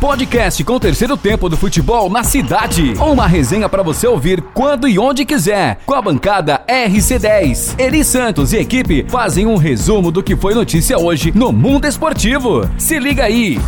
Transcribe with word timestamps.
Podcast 0.00 0.62
com 0.62 0.74
o 0.74 0.80
terceiro 0.80 1.16
tempo 1.16 1.48
do 1.48 1.56
futebol 1.56 2.10
na 2.10 2.22
cidade. 2.22 2.92
Uma 3.00 3.26
resenha 3.26 3.66
para 3.66 3.82
você 3.82 4.06
ouvir 4.06 4.42
quando 4.52 4.86
e 4.86 4.98
onde 4.98 5.24
quiser. 5.24 5.78
Com 5.86 5.94
a 5.94 6.02
bancada 6.02 6.62
RC10. 6.68 7.80
Eri 7.80 8.04
Santos 8.04 8.52
e 8.52 8.58
equipe 8.58 9.06
fazem 9.08 9.46
um 9.46 9.56
resumo 9.56 10.10
do 10.10 10.22
que 10.22 10.36
foi 10.36 10.52
notícia 10.52 10.98
hoje 10.98 11.32
no 11.34 11.50
mundo 11.50 11.86
esportivo. 11.86 12.68
Se 12.76 12.98
liga 12.98 13.24
aí. 13.24 13.58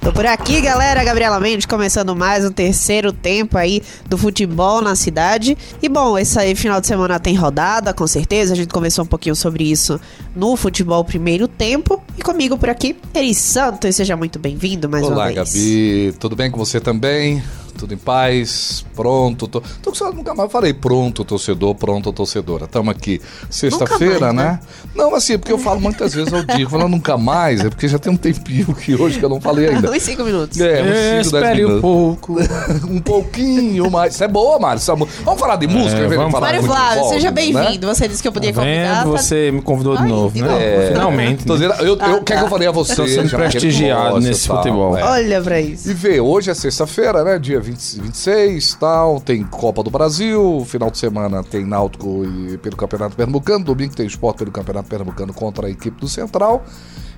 Tô 0.00 0.12
por 0.12 0.24
aqui, 0.24 0.60
galera. 0.60 1.02
Gabriela 1.02 1.40
Mendes 1.40 1.66
começando 1.66 2.14
mais 2.14 2.44
um 2.44 2.52
terceiro 2.52 3.12
tempo 3.12 3.58
aí 3.58 3.82
do 4.06 4.16
futebol 4.16 4.80
na 4.80 4.94
cidade. 4.94 5.58
E 5.82 5.88
bom, 5.88 6.16
esse 6.16 6.38
aí 6.38 6.54
final 6.54 6.80
de 6.80 6.86
semana 6.86 7.18
tem 7.18 7.34
rodada, 7.34 7.92
com 7.92 8.06
certeza. 8.06 8.52
A 8.52 8.56
gente 8.56 8.72
conversou 8.72 9.04
um 9.04 9.08
pouquinho 9.08 9.34
sobre 9.34 9.64
isso 9.70 10.00
no 10.34 10.56
futebol 10.56 11.04
primeiro 11.04 11.48
tempo. 11.48 12.02
E 12.16 12.22
comigo 12.22 12.56
por 12.56 12.70
aqui, 12.70 12.96
Eri 13.14 13.34
Santos. 13.34 13.94
Seja 13.96 14.16
muito 14.16 14.38
bem-vindo 14.38 14.88
mais 14.88 15.04
Olá, 15.04 15.14
uma 15.14 15.24
vez. 15.26 15.36
Olá, 15.36 15.44
Gabi. 15.44 16.14
Tudo 16.18 16.36
bem 16.36 16.50
com 16.50 16.58
você 16.58 16.80
também? 16.80 17.42
Tudo 17.78 17.94
em 17.94 17.96
paz, 17.96 18.84
pronto. 18.94 19.46
Tô, 19.46 19.60
tô, 19.60 19.92
tô, 19.92 20.10
nunca 20.12 20.34
mais 20.34 20.50
falei 20.50 20.74
pronto, 20.74 21.24
torcedor, 21.24 21.74
pronto, 21.74 22.12
torcedora. 22.12 22.64
Estamos 22.64 22.90
aqui 22.90 23.20
sexta-feira, 23.48 24.32
né? 24.32 24.44
né? 24.44 24.60
Não, 24.94 25.14
assim, 25.14 25.38
porque 25.38 25.52
eu 25.52 25.58
falo 25.58 25.80
muitas 25.80 26.12
vezes 26.12 26.32
ao 26.32 26.42
dia. 26.44 26.68
Falando 26.68 26.90
nunca 26.90 27.16
mais, 27.16 27.64
é 27.64 27.70
porque 27.70 27.86
já 27.88 27.98
tem 27.98 28.12
um 28.12 28.16
tempinho 28.16 28.74
que 28.74 28.94
hoje 28.94 29.18
que 29.18 29.24
eu 29.24 29.28
não 29.28 29.40
falei 29.40 29.68
ainda. 29.68 29.90
uns 29.90 30.02
cinco 30.02 30.24
minutos. 30.24 30.60
É, 30.60 30.82
uns 30.82 30.88
é, 30.88 31.22
cinco, 31.22 31.40
dez 31.40 31.56
minutos. 31.56 31.78
um 31.78 31.80
pouco. 31.80 32.36
um 32.90 33.00
pouquinho 33.00 33.90
mais. 33.90 34.14
Isso 34.14 34.24
é 34.24 34.28
boa, 34.28 34.58
Mário. 34.58 34.82
É 34.82 34.96
vamos 35.24 35.40
falar 35.40 35.56
de 35.56 35.66
música? 35.66 36.00
É, 36.00 36.08
vamos 36.08 36.32
falar 36.32 36.46
Mário 36.46 36.62
Flávio, 36.64 37.04
seja 37.08 37.30
bem-vindo. 37.30 37.86
Né? 37.86 37.94
Você 37.94 38.08
disse 38.08 38.20
que 38.20 38.28
eu 38.28 38.32
podia 38.32 38.52
tá 38.52 38.60
convidar. 38.60 39.04
Vendo? 39.04 39.12
Você 39.12 39.50
me 39.52 39.62
convidou 39.62 39.96
de 39.96 40.02
Ai, 40.02 40.08
novo, 40.08 40.38
né? 40.38 40.86
É, 40.86 40.88
Finalmente. 40.88 41.44
Tô 41.44 41.54
dizendo, 41.54 41.74
eu, 41.74 41.96
ah, 42.00 42.08
eu, 42.10 42.24
tá. 42.24 42.36
que 42.36 42.44
eu 42.44 42.48
falei 42.48 42.68
a 42.68 42.72
você? 42.72 42.92
Estou 42.92 43.06
sendo 43.06 43.30
prestigiado 43.30 44.20
nesse 44.20 44.48
futebol. 44.48 44.96
É. 44.96 45.04
Olha 45.04 45.40
pra 45.42 45.60
isso. 45.60 45.90
E 45.90 45.94
vê, 45.94 46.20
hoje 46.20 46.50
é 46.50 46.54
sexta-feira, 46.54 47.22
né? 47.22 47.38
Dia 47.38 47.60
20, 47.68 48.00
26 48.00 48.74
tal, 48.74 49.20
tem 49.20 49.44
Copa 49.44 49.82
do 49.82 49.90
Brasil, 49.90 50.64
final 50.66 50.90
de 50.90 50.96
semana 50.96 51.42
tem 51.44 51.66
Náutico 51.66 52.24
e 52.24 52.56
pelo 52.58 52.76
Campeonato 52.76 53.14
Pernambucano, 53.14 53.64
domingo 53.64 53.94
tem 53.94 54.06
esporte 54.06 54.38
pelo 54.38 54.50
Campeonato 54.50 54.88
Pernambucano 54.88 55.34
contra 55.34 55.66
a 55.66 55.70
equipe 55.70 56.00
do 56.00 56.08
Central. 56.08 56.64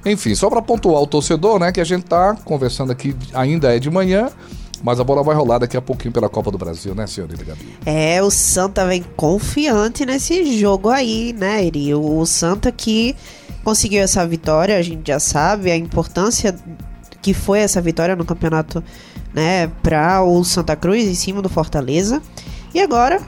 Enfim, 0.05 0.34
só 0.34 0.51
para 0.51 0.61
pontuar 0.61 1.01
o 1.03 1.06
torcedor, 1.06 1.61
né, 1.61 1.71
que 1.71 1.81
a 1.81 1.84
gente 1.84 2.05
tá 2.05 2.34
conversando 2.45 2.91
aqui, 2.91 3.15
ainda 3.33 3.75
é 3.75 3.78
de 3.78 3.91
manhã, 3.91 4.28
mas 4.83 4.98
a 4.98 5.05
bola 5.05 5.23
vai 5.23 5.37
rolar 5.37 5.59
daqui 5.59 5.77
a 5.77 5.83
pouquinho 5.83 6.12
pela 6.12 6.28
Copa 6.28 6.51
do 6.51 6.59
Brasil, 6.59 6.95
né, 6.95 7.06
senhorita 7.06 7.45
Gabi? 7.45 7.78
É, 7.87 8.21
o 8.23 8.31
Santa 8.31 8.84
vem 8.87 9.05
confiante 9.15 10.05
nesse 10.05 10.59
jogo 10.59 10.89
aí, 10.89 11.33
né, 11.33 11.65
Eri? 11.65 11.95
O 11.95 12.27
Santa 12.27 12.73
que 12.73 13.15
conseguiu 13.62 14.03
essa 14.03 14.27
vitória, 14.27 14.77
a 14.77 14.83
gente 14.83 15.06
já 15.06 15.21
sabe 15.21 15.71
a 15.71 15.77
importância 15.77 16.56
que 17.23 17.34
foi 17.34 17.61
essa 17.61 17.81
vitória 17.81 18.17
no 18.17 18.25
campeonato 18.25 18.83
né, 19.34 19.69
para 19.83 20.23
o 20.23 20.42
Santa 20.45 20.77
Cruz 20.77 21.05
em 21.05 21.14
cima 21.14 21.41
do 21.42 21.48
Fortaleza. 21.48 22.23
E 22.75 22.81
agora 22.81 23.20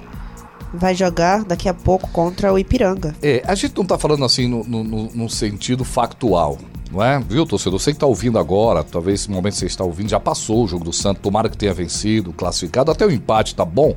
vai 0.72 0.94
jogar 0.94 1.44
daqui 1.44 1.68
a 1.68 1.74
pouco 1.74 2.08
contra 2.10 2.52
o 2.52 2.58
Ipiranga. 2.58 3.14
É, 3.22 3.42
a 3.46 3.54
gente 3.54 3.76
não 3.76 3.84
tá 3.84 3.98
falando 3.98 4.24
assim 4.24 4.48
no, 4.48 4.64
no, 4.64 4.84
no 4.84 5.28
sentido 5.28 5.84
factual, 5.84 6.58
não 6.90 7.02
é? 7.02 7.20
Viu, 7.20 7.44
torcedor? 7.44 7.78
Você 7.78 7.92
que 7.92 7.98
tá 7.98 8.06
ouvindo 8.06 8.38
agora, 8.38 8.82
talvez 8.82 9.20
esse 9.20 9.30
momento 9.30 9.54
que 9.54 9.60
você 9.60 9.66
está 9.66 9.84
ouvindo, 9.84 10.08
já 10.08 10.20
passou 10.20 10.64
o 10.64 10.68
jogo 10.68 10.84
do 10.84 10.92
Santos, 10.92 11.22
tomara 11.22 11.48
que 11.48 11.56
tenha 11.56 11.74
vencido, 11.74 12.32
classificado, 12.32 12.90
até 12.90 13.06
o 13.06 13.10
empate 13.10 13.54
tá 13.54 13.64
bom. 13.64 13.94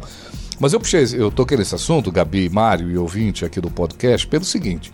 Mas 0.59 0.73
eu 0.73 0.79
puxei, 0.79 1.05
eu 1.13 1.29
toquei 1.31 1.57
nesse 1.57 1.75
assunto, 1.75 2.11
Gabi, 2.11 2.49
Mário 2.49 2.89
e 2.89 2.97
ouvinte 2.97 3.43
aqui 3.43 3.59
do 3.59 3.69
podcast, 3.69 4.25
pelo 4.27 4.45
seguinte. 4.45 4.91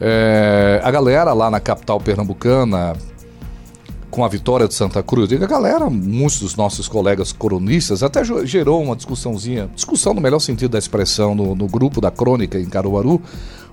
É, 0.00 0.80
a 0.82 0.90
galera 0.90 1.32
lá 1.32 1.50
na 1.50 1.60
capital 1.60 2.00
pernambucana, 2.00 2.94
com 4.10 4.24
a 4.24 4.28
vitória 4.28 4.66
de 4.66 4.74
Santa 4.74 5.02
Cruz. 5.02 5.28
Diga, 5.28 5.46
galera, 5.46 5.88
muitos 5.88 6.40
dos 6.40 6.56
nossos 6.56 6.88
colegas 6.88 7.32
coronistas 7.32 8.02
até 8.02 8.22
gerou 8.44 8.82
uma 8.82 8.96
discussãozinha, 8.96 9.70
discussão 9.74 10.12
no 10.12 10.20
melhor 10.20 10.40
sentido 10.40 10.72
da 10.72 10.78
expressão, 10.78 11.34
no, 11.34 11.54
no 11.54 11.66
grupo 11.66 12.00
da 12.00 12.10
crônica 12.10 12.58
em 12.58 12.66
Caruaru, 12.66 13.22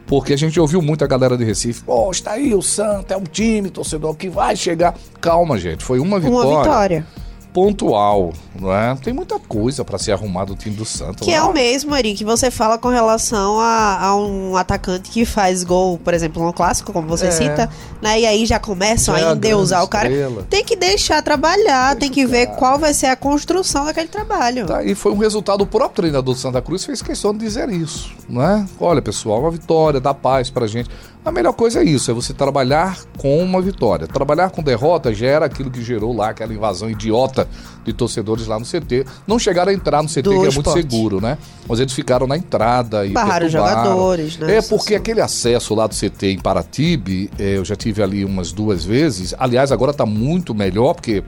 porque 0.06 0.34
a 0.34 0.38
gente 0.38 0.60
ouviu 0.60 0.82
muito 0.82 1.04
a 1.04 1.08
galera 1.08 1.38
de 1.38 1.44
Recife, 1.44 1.84
pô, 1.84 2.10
está 2.12 2.32
aí 2.32 2.54
o 2.54 2.62
Santa, 2.62 3.14
é 3.14 3.18
um 3.18 3.24
time, 3.24 3.70
torcedor, 3.70 4.16
que 4.16 4.30
vai 4.30 4.56
chegar. 4.56 4.96
Calma, 5.20 5.58
gente, 5.58 5.84
foi 5.84 6.00
uma 6.00 6.20
vitória. 6.20 6.48
Uma 6.48 6.64
vitória 6.64 7.27
pontual, 7.58 8.34
não 8.62 8.72
é? 8.72 8.96
Tem 9.02 9.12
muita 9.12 9.40
coisa 9.40 9.84
para 9.84 9.98
se 9.98 10.12
arrumar 10.12 10.46
do 10.46 10.56
time 10.56 10.76
do 10.76 10.86
Santos. 10.86 11.26
Que 11.26 11.34
é 11.34 11.42
o 11.42 11.52
mesmo, 11.52 11.92
Ari, 11.92 12.14
que 12.14 12.24
você 12.24 12.52
fala 12.52 12.78
com 12.78 12.90
relação 12.90 13.60
a, 13.60 13.98
a, 14.00 14.16
um 14.16 14.56
atacante 14.56 15.10
que 15.10 15.26
faz 15.26 15.64
gol, 15.64 15.98
por 15.98 16.14
exemplo, 16.14 16.44
no 16.44 16.54
clássico, 16.54 16.94
como 16.94 17.08
você 17.08 17.26
é. 17.26 17.32
cita, 17.32 17.68
né? 18.00 18.20
E 18.20 18.28
aí 18.28 18.46
já 18.46 18.60
começam 18.60 19.18
já 19.18 19.32
a 19.32 19.34
endeusar 19.34 19.84
o 19.84 19.88
cara. 19.88 20.08
Tem 20.48 20.64
que 20.64 20.76
deixar 20.76 21.24
trabalhar, 21.24 21.96
Deixa 21.96 22.00
tem 22.00 22.12
que 22.12 22.28
ver 22.28 22.46
qual 22.58 22.78
vai 22.78 22.94
ser 22.94 23.08
a 23.08 23.16
construção 23.16 23.86
daquele 23.86 24.08
trabalho. 24.08 24.68
Tá, 24.68 24.84
e 24.84 24.94
foi 24.94 25.12
um 25.12 25.18
resultado, 25.18 25.62
o 25.62 25.66
próprio 25.66 25.96
treinador 25.96 26.36
do 26.36 26.40
Santa 26.40 26.62
Cruz 26.62 26.86
fez 26.86 27.02
questão 27.02 27.34
de 27.34 27.40
dizer 27.40 27.70
isso, 27.70 28.12
não 28.30 28.44
é? 28.44 28.64
Olha, 28.80 29.02
pessoal, 29.02 29.40
uma 29.40 29.50
vitória, 29.50 30.00
dá 30.00 30.14
paz 30.14 30.52
pra 30.52 30.68
gente. 30.68 30.92
A 31.26 31.32
melhor 31.32 31.54
coisa 31.54 31.82
é 31.82 31.84
isso, 31.84 32.10
é 32.10 32.14
você 32.14 32.34
trabalhar 32.34 32.98
com 33.18 33.44
uma 33.44 33.62
vitória. 33.62 34.08
Trabalhar 34.08 34.50
com 34.50 34.64
derrota 34.64 35.14
gera 35.14 35.46
aquilo 35.46 35.70
que 35.70 35.84
gerou 35.84 36.16
lá, 36.16 36.30
aquela 36.30 36.54
invasão 36.54 36.90
idiota 36.90 37.47
de 37.84 37.94
torcedores 37.94 38.48
lá 38.48 38.60
no 38.60 38.66
CT. 38.66 39.06
Não 39.26 39.40
chegaram 39.40 39.72
a 39.72 39.74
entrar 39.74 40.04
no 40.04 40.10
CT, 40.10 40.22
Do 40.22 40.42
que 40.42 40.48
é 40.48 40.52
muito 40.52 40.72
seguro, 40.72 41.22
né? 41.22 41.38
Mas 41.68 41.80
eles 41.80 41.94
ficaram 41.94 42.28
na 42.28 42.38
entrada 42.38 43.06
e 43.06 43.12
Barraram 43.12 43.48
jogadores, 43.50 44.38
né? 44.38 44.58
É, 44.58 44.62
porque 44.62 44.96
aquele 44.96 45.22
acesso 45.22 45.74
lá 45.74 45.88
do 45.88 45.96
CT 45.96 46.28
em 46.28 46.40
Paratibe, 46.40 47.30
é, 47.40 47.58
eu 47.58 47.66
já 47.66 47.76
tive 47.76 48.04
ali 48.04 48.26
umas 48.26 48.52
duas 48.52 48.84
vezes. 48.84 49.34
Aliás, 49.38 49.72
agora 49.72 49.92
está 49.92 50.06
muito 50.06 50.54
melhor, 50.54 50.94
porque 50.94 51.24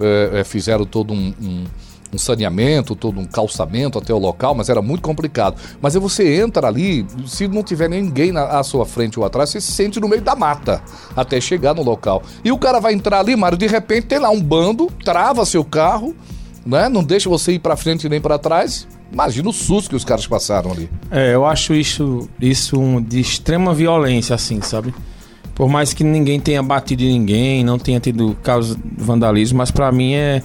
é, 0.00 0.40
é, 0.40 0.44
fizeram 0.44 0.84
todo 0.84 1.12
um, 1.12 1.34
um 1.40 1.64
um 2.12 2.18
saneamento, 2.18 2.94
todo 2.94 3.20
um 3.20 3.24
calçamento 3.24 3.98
até 3.98 4.12
o 4.12 4.18
local, 4.18 4.54
mas 4.54 4.68
era 4.68 4.80
muito 4.80 5.02
complicado. 5.02 5.60
Mas 5.80 5.94
aí 5.94 6.00
você 6.00 6.40
entra 6.40 6.66
ali, 6.66 7.06
se 7.26 7.48
não 7.48 7.62
tiver 7.62 7.88
ninguém 7.88 8.32
na, 8.32 8.44
à 8.44 8.62
sua 8.62 8.86
frente 8.86 9.18
ou 9.18 9.24
atrás, 9.24 9.50
você 9.50 9.60
se 9.60 9.72
sente 9.72 10.00
no 10.00 10.08
meio 10.08 10.22
da 10.22 10.34
mata 10.34 10.82
até 11.16 11.40
chegar 11.40 11.74
no 11.74 11.82
local. 11.82 12.22
E 12.44 12.52
o 12.52 12.58
cara 12.58 12.80
vai 12.80 12.92
entrar 12.92 13.20
ali, 13.20 13.36
Mário, 13.36 13.58
de 13.58 13.66
repente 13.66 14.06
tem 14.06 14.18
lá 14.18 14.30
um 14.30 14.40
bando, 14.40 14.90
trava 15.04 15.44
seu 15.44 15.64
carro, 15.64 16.14
né? 16.64 16.88
Não 16.88 17.02
deixa 17.02 17.28
você 17.28 17.52
ir 17.52 17.58
para 17.58 17.76
frente 17.76 18.08
nem 18.08 18.20
para 18.20 18.38
trás. 18.38 18.86
Imagina 19.12 19.48
o 19.48 19.52
susto 19.52 19.90
que 19.90 19.96
os 19.96 20.04
caras 20.04 20.26
passaram 20.26 20.72
ali. 20.72 20.90
É, 21.10 21.34
eu 21.34 21.46
acho 21.46 21.74
isso, 21.74 22.28
isso 22.40 23.00
de 23.06 23.20
extrema 23.20 23.72
violência, 23.72 24.34
assim, 24.34 24.60
sabe? 24.60 24.92
Por 25.54 25.68
mais 25.68 25.94
que 25.94 26.04
ninguém 26.04 26.38
tenha 26.38 26.62
batido 26.62 27.02
em 27.02 27.18
ninguém, 27.18 27.64
não 27.64 27.78
tenha 27.78 27.98
tido 27.98 28.36
causa 28.42 28.74
de 28.74 28.82
vandalismo, 29.02 29.56
mas 29.56 29.70
para 29.70 29.90
mim 29.90 30.12
é 30.12 30.42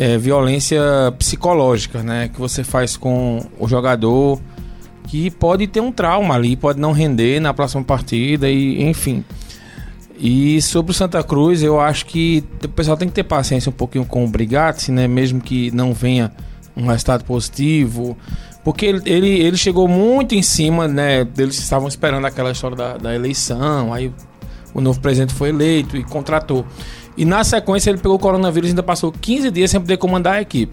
é, 0.00 0.16
violência 0.16 0.80
psicológica, 1.18 2.02
né? 2.02 2.30
Que 2.32 2.40
você 2.40 2.64
faz 2.64 2.96
com 2.96 3.46
o 3.58 3.68
jogador 3.68 4.40
que 5.06 5.30
pode 5.30 5.66
ter 5.66 5.80
um 5.80 5.92
trauma 5.92 6.34
ali, 6.34 6.56
pode 6.56 6.80
não 6.80 6.92
render 6.92 7.38
na 7.38 7.52
próxima 7.52 7.84
partida 7.84 8.48
e 8.48 8.82
enfim. 8.82 9.22
E 10.18 10.62
sobre 10.62 10.92
o 10.92 10.94
Santa 10.94 11.22
Cruz, 11.22 11.62
eu 11.62 11.78
acho 11.78 12.06
que 12.06 12.42
o 12.64 12.68
pessoal 12.68 12.96
tem 12.96 13.08
que 13.08 13.14
ter 13.14 13.24
paciência 13.24 13.68
um 13.68 13.74
pouquinho 13.74 14.06
com 14.06 14.24
o 14.24 14.28
Brigatti, 14.28 14.90
né? 14.90 15.06
Mesmo 15.06 15.38
que 15.38 15.70
não 15.70 15.92
venha 15.92 16.32
um 16.74 16.86
resultado 16.86 17.22
positivo. 17.24 18.16
Porque 18.64 18.86
ele, 18.86 19.02
ele, 19.04 19.28
ele 19.28 19.56
chegou 19.58 19.86
muito 19.86 20.34
em 20.34 20.42
cima, 20.42 20.88
né? 20.88 21.26
Eles 21.36 21.58
estavam 21.58 21.88
esperando 21.88 22.26
aquela 22.26 22.52
história 22.52 22.76
da, 22.76 22.96
da 22.96 23.14
eleição. 23.14 23.92
Aí 23.92 24.10
o 24.72 24.80
novo 24.80 24.98
presidente 24.98 25.34
foi 25.34 25.50
eleito 25.50 25.94
e 25.94 26.04
contratou. 26.04 26.64
E 27.20 27.24
na 27.26 27.44
sequência 27.44 27.90
ele 27.90 27.98
pegou 27.98 28.16
o 28.16 28.18
coronavírus 28.18 28.70
e 28.70 28.72
ainda 28.72 28.82
passou 28.82 29.12
15 29.12 29.50
dias 29.50 29.70
sem 29.70 29.78
poder 29.78 29.98
comandar 29.98 30.36
a 30.36 30.40
equipe. 30.40 30.72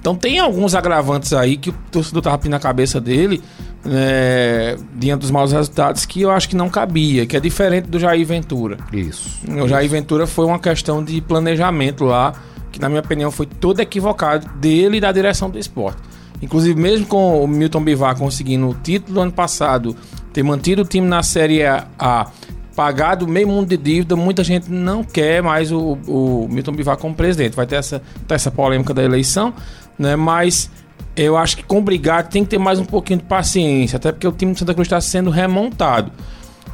Então 0.00 0.14
tem 0.14 0.38
alguns 0.38 0.76
agravantes 0.76 1.32
aí 1.32 1.56
que 1.56 1.70
o 1.70 1.74
torcedor 1.90 2.22
tava 2.22 2.38
pedindo 2.38 2.52
na 2.52 2.60
cabeça 2.60 3.00
dele, 3.00 3.42
é, 3.84 4.76
diante 4.94 5.22
dos 5.22 5.32
maus 5.32 5.50
resultados, 5.50 6.06
que 6.06 6.22
eu 6.22 6.30
acho 6.30 6.48
que 6.48 6.54
não 6.54 6.68
cabia, 6.68 7.26
que 7.26 7.36
é 7.36 7.40
diferente 7.40 7.86
do 7.86 7.98
Jair 7.98 8.24
Ventura. 8.24 8.78
Isso. 8.92 9.40
O 9.60 9.66
Jair 9.66 9.90
Ventura 9.90 10.24
foi 10.24 10.46
uma 10.46 10.60
questão 10.60 11.02
de 11.02 11.20
planejamento 11.20 12.04
lá, 12.04 12.32
que 12.70 12.80
na 12.80 12.88
minha 12.88 13.00
opinião 13.00 13.32
foi 13.32 13.46
todo 13.46 13.80
equivocado 13.80 14.48
dele 14.60 14.98
e 14.98 15.00
da 15.00 15.10
direção 15.10 15.50
do 15.50 15.58
esporte. 15.58 16.00
Inclusive, 16.40 16.80
mesmo 16.80 17.06
com 17.06 17.42
o 17.42 17.48
Milton 17.48 17.82
Bivar 17.82 18.16
conseguindo 18.16 18.68
o 18.68 18.74
título 18.74 19.14
do 19.14 19.20
ano 19.22 19.32
passado, 19.32 19.96
ter 20.32 20.44
mantido 20.44 20.82
o 20.82 20.84
time 20.84 21.08
na 21.08 21.24
Série 21.24 21.64
A 21.66 22.30
pagado 22.78 23.26
meio 23.26 23.48
mundo 23.48 23.66
de 23.66 23.76
dívida, 23.76 24.14
muita 24.14 24.44
gente 24.44 24.70
não 24.70 25.02
quer 25.02 25.42
mais 25.42 25.72
o, 25.72 25.98
o 26.06 26.46
Milton 26.48 26.70
Bivar 26.70 26.96
como 26.96 27.12
presidente. 27.12 27.56
Vai 27.56 27.66
ter 27.66 27.74
essa, 27.74 28.00
ter 28.28 28.36
essa 28.36 28.52
polêmica 28.52 28.94
da 28.94 29.02
eleição, 29.02 29.52
né? 29.98 30.14
Mas 30.14 30.70
eu 31.16 31.36
acho 31.36 31.56
que 31.56 31.64
com 31.64 31.78
o 31.78 31.82
Brigatti 31.82 32.30
tem 32.30 32.44
que 32.44 32.50
ter 32.50 32.58
mais 32.58 32.78
um 32.78 32.84
pouquinho 32.84 33.18
de 33.18 33.24
paciência, 33.24 33.96
até 33.96 34.12
porque 34.12 34.28
o 34.28 34.30
time 34.30 34.52
do 34.52 34.58
Santa 34.60 34.74
Cruz 34.74 34.86
está 34.86 35.00
sendo 35.00 35.28
remontado. 35.28 36.12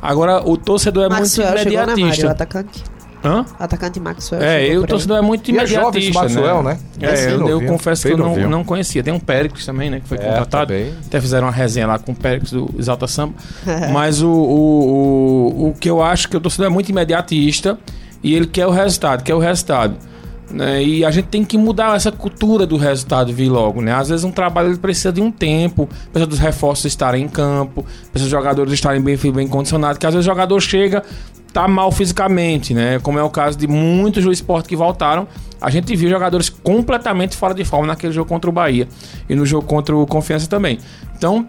Agora, 0.03 0.47
o 0.47 0.59
torcedor 0.59 1.07
é 1.07 1.09
Maxwell 1.09 1.55
muito 1.55 1.73
imediatista. 1.73 2.33
Atacante. 2.33 2.85
Hã? 3.25 3.47
Atacante 3.59 3.99
Maxwell. 3.99 4.43
É, 4.43 4.67
eu, 4.67 4.83
o 4.83 4.87
torcedor 4.87 5.17
é 5.17 5.23
muito 5.23 5.51
imediatista. 5.51 5.99
E 5.99 6.09
é 6.09 6.13
Maxwell, 6.13 6.63
né? 6.63 6.79
né? 6.99 7.09
É, 7.09 7.33
eu, 7.33 7.49
eu 7.49 7.67
confesso 7.67 8.07
que 8.07 8.13
eu 8.13 8.19
não, 8.19 8.37
não 8.51 8.63
conhecia. 8.63 9.03
Tem 9.03 9.15
um 9.15 9.19
Péricles 9.19 9.65
também, 9.65 9.89
né? 9.89 10.01
Que 10.01 10.09
foi 10.09 10.19
é, 10.19 10.21
contratado. 10.21 10.73
Também. 10.73 10.93
Até 11.07 11.21
fizeram 11.21 11.47
uma 11.47 11.53
resenha 11.53 11.87
lá 11.87 11.99
com 11.99 12.13
o 12.13 12.15
Péricles 12.15 12.53
do 12.53 12.69
Exalta 12.79 13.07
Samba. 13.07 13.33
Mas 13.93 14.21
o, 14.21 14.29
o, 14.29 15.65
o, 15.65 15.69
o 15.69 15.75
que 15.75 15.89
eu 15.89 16.03
acho 16.03 16.29
que 16.29 16.37
o 16.37 16.41
torcedor 16.41 16.67
é 16.67 16.71
muito 16.71 16.91
imediatista 16.91 17.79
E 18.23 18.35
ele 18.35 18.47
quer 18.47 18.67
o 18.67 18.71
resultado, 18.71 19.23
quer 19.23 19.35
o 19.35 19.39
resultado. 19.39 19.97
Né? 20.51 20.85
E 20.85 21.05
a 21.05 21.11
gente 21.11 21.27
tem 21.27 21.45
que 21.45 21.57
mudar 21.57 21.97
essa 21.97 22.13
cultura 22.13 22.67
do 22.67 22.77
resultado 22.77 23.33
vir 23.33 23.49
logo, 23.49 23.81
né? 23.81 23.93
Às 23.93 24.11
vezes 24.11 24.25
um 24.25 24.31
trabalho 24.31 24.69
ele 24.69 24.79
precisa 24.79 25.13
de 25.13 25.21
um 25.21 25.31
tempo, 25.31 25.89
precisa 26.13 26.27
dos 26.27 26.39
reforços 26.39 26.85
estarem 26.85 27.25
em 27.25 27.29
campo, 27.29 27.83
precisa 28.13 28.25
dos 28.25 28.31
jogadores 28.31 28.73
estarem 28.73 29.01
bem, 29.01 29.17
bem 29.17 29.49
condicionados, 29.49 29.99
que 29.99 30.07
às 30.07 30.15
vezes 30.15 30.27
o 30.27 30.31
jogador 30.31 30.61
chega, 30.61 31.03
tá 31.55 31.69
mal 31.69 31.93
fisicamente, 31.93 32.75
né? 32.75 32.99
Como 32.99 33.17
é 33.17 33.23
o 33.23 33.31
caso 33.31 33.57
de 33.57 33.69
muitos 33.69 34.25
do 34.25 34.33
esporte 34.33 34.69
que 34.69 34.75
voltaram. 34.75 35.27
A 35.61 35.71
gente 35.71 35.95
viu 35.95 36.11
jogadores 36.11 36.51
completamente 36.51 37.37
fora 37.37 37.55
de 37.55 37.65
forma 37.65 37.87
naquele 37.87 38.13
jogo 38.13 38.29
contra 38.29 38.51
o 38.51 38.53
Bahia 38.53 38.89
e 39.29 39.37
no 39.37 39.47
jogo 39.47 39.67
contra 39.67 39.97
o 39.97 40.05
Confiança 40.05 40.49
também. 40.49 40.81
Então, 41.17 41.47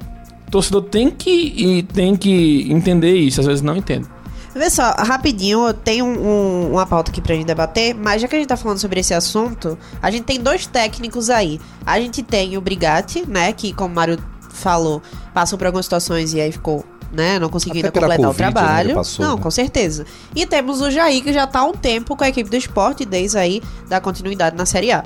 torcedor 0.51 0.83
tem 0.83 1.09
que, 1.09 1.85
tem 1.91 2.15
que 2.15 2.71
entender 2.71 3.15
isso, 3.15 3.41
às 3.41 3.47
vezes 3.47 3.63
não 3.63 3.75
entende. 3.75 4.07
Vê 4.53 4.69
só, 4.69 4.91
rapidinho, 4.91 5.67
eu 5.67 5.73
tenho 5.73 6.05
um, 6.05 6.73
uma 6.73 6.85
pauta 6.85 7.11
aqui 7.11 7.19
pra 7.19 7.35
gente 7.35 7.47
debater, 7.47 7.93
mas 7.93 8.21
já 8.21 8.27
que 8.27 8.35
a 8.35 8.39
gente 8.39 8.47
tá 8.47 8.55
falando 8.55 8.77
sobre 8.77 8.99
esse 8.99 9.13
assunto, 9.13 9.77
a 10.01 10.09
gente 10.11 10.23
tem 10.23 10.39
dois 10.39 10.65
técnicos 10.67 11.29
aí. 11.29 11.59
A 11.85 11.99
gente 11.99 12.21
tem 12.23 12.55
o 12.57 12.61
Brigatti, 12.61 13.27
né, 13.27 13.51
que 13.51 13.73
como 13.73 13.91
o 13.91 13.95
Mário 13.95 14.17
falou, 14.51 15.01
passou 15.33 15.57
por 15.57 15.65
algumas 15.65 15.87
situações 15.87 16.33
e 16.33 16.39
aí 16.39 16.51
ficou 16.51 16.85
né? 17.11 17.39
Não 17.39 17.49
conseguiu 17.49 17.77
ainda 17.77 17.91
completar 17.91 18.17
COVID, 18.17 18.33
o 18.33 18.37
trabalho. 18.37 18.89
Né, 18.89 18.95
passou, 18.95 19.25
não, 19.25 19.35
né? 19.35 19.41
com 19.41 19.51
certeza. 19.51 20.05
E 20.35 20.45
temos 20.45 20.81
o 20.81 20.91
Jair, 20.91 21.23
que 21.23 21.33
já 21.33 21.47
tá 21.47 21.59
há 21.59 21.65
um 21.65 21.73
tempo 21.73 22.15
com 22.15 22.23
a 22.23 22.29
equipe 22.29 22.49
do 22.49 22.55
esporte, 22.55 23.05
desde 23.05 23.37
aí 23.37 23.61
da 23.87 23.99
continuidade 23.99 24.55
na 24.55 24.65
Série 24.65 24.91
A. 24.91 25.03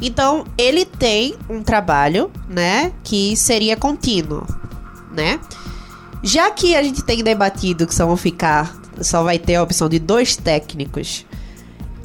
Então, 0.00 0.44
ele 0.58 0.84
tem 0.84 1.36
um 1.48 1.62
trabalho, 1.62 2.30
né, 2.48 2.92
que 3.04 3.36
seria 3.36 3.76
contínuo, 3.76 4.44
né? 5.12 5.38
Já 6.24 6.50
que 6.50 6.74
a 6.74 6.82
gente 6.82 7.04
tem 7.04 7.22
debatido 7.22 7.86
que 7.86 7.94
só 7.94 8.06
vão 8.06 8.16
ficar, 8.16 8.76
só 9.00 9.22
vai 9.22 9.38
ter 9.38 9.56
a 9.56 9.62
opção 9.62 9.88
de 9.88 9.98
dois 9.98 10.36
técnicos, 10.36 11.24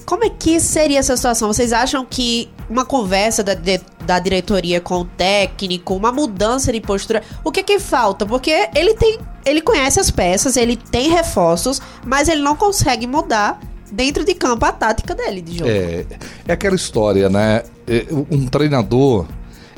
como 0.08 0.24
é 0.24 0.30
que 0.30 0.58
seria 0.62 1.00
essa 1.00 1.18
situação? 1.18 1.52
Vocês 1.52 1.74
acham 1.74 2.06
que 2.06 2.50
uma 2.70 2.86
conversa 2.86 3.44
da, 3.44 3.54
de, 3.54 3.82
da 4.06 4.18
diretoria 4.20 4.80
com 4.80 5.02
o 5.02 5.06
técnico, 5.06 5.94
uma 5.94 6.14
mudança 6.14 6.72
de 6.72 6.80
postura, 6.80 7.22
o 7.44 7.52
que 7.52 7.62
que 7.62 7.78
falta? 7.78 8.26
Porque 8.26 8.70
ele 8.74 8.94
tem, 8.94 9.20
ele 9.48 9.62
conhece 9.62 10.00
as 10.00 10.12
peças, 10.12 10.58
ele 10.58 10.76
tem 10.76 11.10
reforços, 11.10 11.82
mas 12.06 12.28
ele 12.28 12.42
não 12.42 12.56
consegue 12.56 13.08
mudar 13.08 13.60
dentro 13.92 14.26
de 14.26 14.34
campo 14.34 14.66
a 14.66 14.72
tática 14.72 15.16
dele 15.16 15.42
de 15.42 15.60
jogo. 15.60 15.70
É, 15.70 16.06
é 16.48 16.54
aquela 16.54 16.76
história, 16.76 17.30
né? 17.30 17.64
É, 17.88 18.06
um 18.30 18.46
treinador 18.48 19.26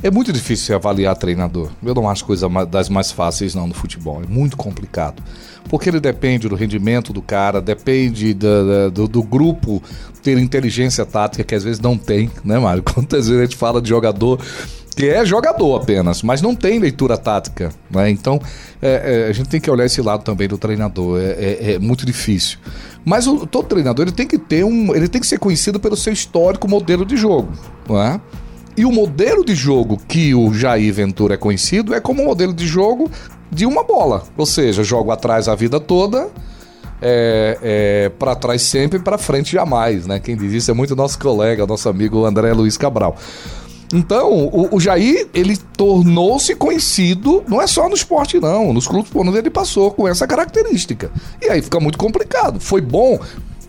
é 0.02 0.10
muito 0.10 0.32
difícil 0.32 0.76
avaliar 0.76 1.16
treinador. 1.18 1.70
Eu 1.84 1.94
não 1.94 2.10
acho 2.10 2.24
coisa 2.26 2.48
das 2.66 2.88
mais 2.88 3.12
fáceis 3.12 3.54
não 3.54 3.68
no 3.68 3.74
futebol. 3.74 4.22
É 4.24 4.28
muito 4.28 4.56
complicado. 4.56 5.22
Porque 5.68 5.90
ele 5.90 6.00
depende 6.00 6.48
do 6.48 6.56
rendimento 6.56 7.12
do 7.12 7.22
cara, 7.22 7.62
depende 7.62 8.34
do, 8.34 8.90
do, 8.92 9.08
do 9.08 9.22
grupo 9.22 9.84
ter 10.24 10.38
inteligência 10.38 11.06
tática 11.06 11.44
que 11.44 11.54
às 11.54 11.64
vezes 11.64 11.80
não 11.80 11.98
tem, 11.98 12.32
né, 12.44 12.58
Mário? 12.58 12.82
Quantas 12.94 13.28
vezes 13.28 13.42
a 13.42 13.46
gente 13.46 13.58
fala 13.58 13.82
de 13.82 13.90
jogador 13.90 14.40
que 14.96 15.08
é 15.08 15.26
jogador 15.26 15.76
apenas, 15.76 16.22
mas 16.24 16.42
não 16.42 16.54
tem 16.54 16.80
leitura 16.80 17.18
tática. 17.18 17.72
Né? 17.90 18.10
Então, 18.10 18.40
é, 18.82 19.26
é, 19.26 19.30
a 19.30 19.34
gente 19.34 19.50
tem 19.50 19.60
que 19.60 19.70
olhar 19.70 19.86
esse 19.86 20.02
lado 20.02 20.24
também 20.24 20.48
do 20.48 20.58
treinador. 20.58 21.20
É, 21.20 21.24
é, 21.24 21.74
é 21.74 21.80
muito 21.80 22.06
difícil. 22.06 22.60
Mas 23.06 23.28
o, 23.28 23.46
todo 23.46 23.68
treinador 23.68 24.06
ele 24.06 24.16
tem 24.16 24.28
que 24.28 24.38
ter 24.38 24.64
um. 24.64 24.94
Ele 24.96 25.08
tem 25.08 25.22
que 25.22 25.28
ser 25.28 25.40
conhecido 25.40 25.80
pelo 25.80 25.96
seu 25.96 26.12
histórico 26.12 26.68
modelo 26.68 27.06
de 27.06 27.16
jogo. 27.16 27.52
Não 27.88 28.02
é? 28.02 28.20
E 28.78 28.86
o 28.86 28.92
modelo 28.92 29.44
de 29.44 29.56
jogo 29.56 29.98
que 30.08 30.34
o 30.34 30.54
Jair 30.54 30.94
Ventura 30.94 31.34
é 31.34 31.38
conhecido 31.38 31.94
é 31.94 32.00
como 32.00 32.22
um 32.22 32.26
modelo 32.26 32.54
de 32.54 32.66
jogo 32.66 33.12
de 33.52 33.66
uma 33.66 33.84
bola. 33.84 34.24
Ou 34.38 34.46
seja, 34.46 34.84
jogo 34.84 35.12
atrás 35.12 35.48
a 35.48 35.56
vida 35.56 35.80
toda, 35.80 36.30
é, 37.02 37.58
é, 37.62 38.10
para 38.10 38.36
trás 38.36 38.62
sempre, 38.62 39.00
para 39.00 39.18
frente 39.18 39.52
jamais, 39.52 40.06
né? 40.06 40.20
Quem 40.20 40.36
diz 40.36 40.54
isso 40.54 40.72
é 40.72 40.74
muito 40.74 40.96
nosso 40.96 41.20
colega, 41.20 41.66
nosso 41.66 41.90
amigo 41.90 42.26
André 42.26 42.54
Luiz 42.54 42.78
Cabral. 42.78 43.18
Então, 43.94 44.32
o, 44.32 44.76
o 44.76 44.80
Jair, 44.80 45.28
ele 45.34 45.58
tornou-se 45.58 46.56
conhecido, 46.56 47.44
não 47.48 47.62
é 47.62 47.68
só 47.68 47.90
no 47.90 47.96
esporte, 47.96 48.40
não, 48.40 48.72
nos 48.72 48.88
clubes 48.88 49.12
por 49.12 49.26
onde 49.26 49.38
ele 49.38 49.50
passou 49.50 49.92
com 49.92 50.08
essa 50.08 50.28
característica. 50.28 51.12
E 51.42 51.50
aí 51.50 51.62
fica 51.62 51.80
muito 51.80 51.98
complicado. 51.98 52.60
Foi 52.60 52.82
bom 52.82 53.20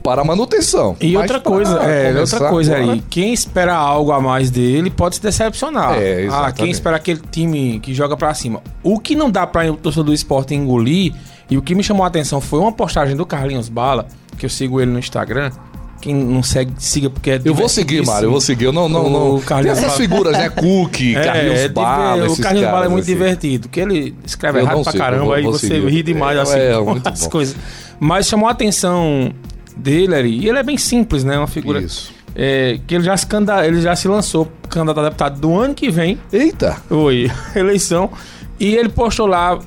para 0.03 0.23
a 0.23 0.25
manutenção. 0.25 0.97
E 1.01 1.17
outra 1.17 1.41
coisa, 1.41 1.79
é, 1.79 2.19
outra 2.19 2.49
coisa 2.49 2.77
agora... 2.77 2.93
aí, 2.93 3.05
quem 3.09 3.33
espera 3.33 3.75
algo 3.75 4.13
a 4.13 4.21
mais 4.21 4.51
dele 4.51 4.91
pode 4.91 5.17
se 5.17 5.23
decepcionar. 5.23 5.99
É, 5.99 6.27
ah, 6.31 6.53
quem 6.53 6.71
espera 6.71 6.97
aquele 6.97 7.21
time 7.31 7.79
que 7.81 7.95
joga 7.95 8.17
para 8.17 8.33
cima. 8.35 8.63
O 8.83 8.99
que 8.99 9.15
não 9.15 9.31
dá 9.31 9.47
para 9.47 9.71
o 9.71 9.77
torcedor 9.77 10.07
do 10.07 10.15
esporte 10.15 10.55
engolir, 10.55 11.15
e 11.49 11.57
o 11.57 11.63
que 11.63 11.75
me 11.75 11.83
chamou 11.83 12.05
a 12.05 12.09
atenção 12.09 12.41
foi 12.41 12.61
uma 12.61 12.73
postagem 12.73 13.17
do 13.17 13.27
Carlinhos 13.27 13.69
Bala, 13.69 14.07
que 14.39 14.47
eu 14.47 14.51
sigo 14.51 14.81
ele 14.81 14.91
no 14.91 14.99
Instagram, 14.99 15.51
quem 16.01 16.15
não 16.15 16.43
segue, 16.43 16.73
siga 16.79 17.11
porque 17.11 17.31
é 17.33 17.41
Eu 17.45 17.55
vou 17.55 17.69
seguir, 17.69 18.05
Mário, 18.05 18.27
eu 18.27 18.31
vou 18.31 18.41
seguir. 18.41 18.65
Eu 18.65 18.73
não, 18.73 18.89
não, 18.89 19.11
não. 19.11 19.37
O 19.37 19.41
Carlinhos 19.43 19.79
Tem 19.79 19.87
essas 19.87 19.99
figuras, 19.99 20.33
né? 20.33 20.49
Cook, 20.49 21.01
é, 21.01 21.23
Carlinhos 21.23 21.59
é, 21.59 21.69
Bala. 21.69 22.31
O 22.31 22.37
Carlinhos 22.37 22.71
Bala 22.71 22.87
é 22.87 22.89
muito 22.89 23.05
assim. 23.05 23.13
divertido, 23.13 23.69
que 23.69 23.81
ele 23.81 24.15
escreve 24.25 24.61
errado 24.61 24.83
pra 24.83 24.93
caramba, 24.93 25.37
aí 25.37 25.43
você 25.43 25.69
seguir. 25.69 25.89
ri 25.89 26.03
demais 26.03 26.39
é, 26.39 26.41
assim, 26.41 26.59
é, 26.59 26.75
as 27.05 27.27
coisas. 27.27 27.57
Mas 27.99 28.27
chamou 28.27 28.49
a 28.49 28.53
atenção 28.53 29.33
dele 29.77 30.15
ali. 30.15 30.39
E 30.39 30.49
ele 30.49 30.59
é 30.59 30.63
bem 30.63 30.79
simples, 30.79 31.25
né? 31.25 31.37
Uma 31.37 31.47
figura. 31.47 31.81
Isso. 31.81 32.13
É, 32.35 32.79
que 32.87 32.95
ele 32.95 33.05
já, 33.05 33.17
se 33.17 33.27
canda, 33.27 33.67
ele 33.67 33.81
já 33.81 33.95
se 33.97 34.09
lançou 34.09 34.51
candidato 34.69 35.01
a 35.01 35.05
deputado 35.05 35.41
do 35.41 35.59
ano 35.59 35.75
que 35.75 35.91
vem. 35.91 36.19
Eita! 36.33 36.77
Oi, 36.89 37.31
eleição. 37.55 38.11
E 38.59 38.75
ele 38.77 38.89
postou 38.89 39.27
lá 39.27 39.59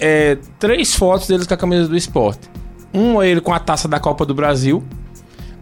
é, 0.00 0.36
três 0.58 0.94
fotos 0.94 1.28
deles 1.28 1.46
com 1.46 1.54
a 1.54 1.56
camisa 1.56 1.88
do 1.88 1.96
esporte. 1.96 2.48
Uma 2.92 3.26
ele 3.26 3.40
com 3.40 3.52
a 3.52 3.58
taça 3.58 3.86
da 3.86 4.00
Copa 4.00 4.24
do 4.24 4.34
Brasil. 4.34 4.82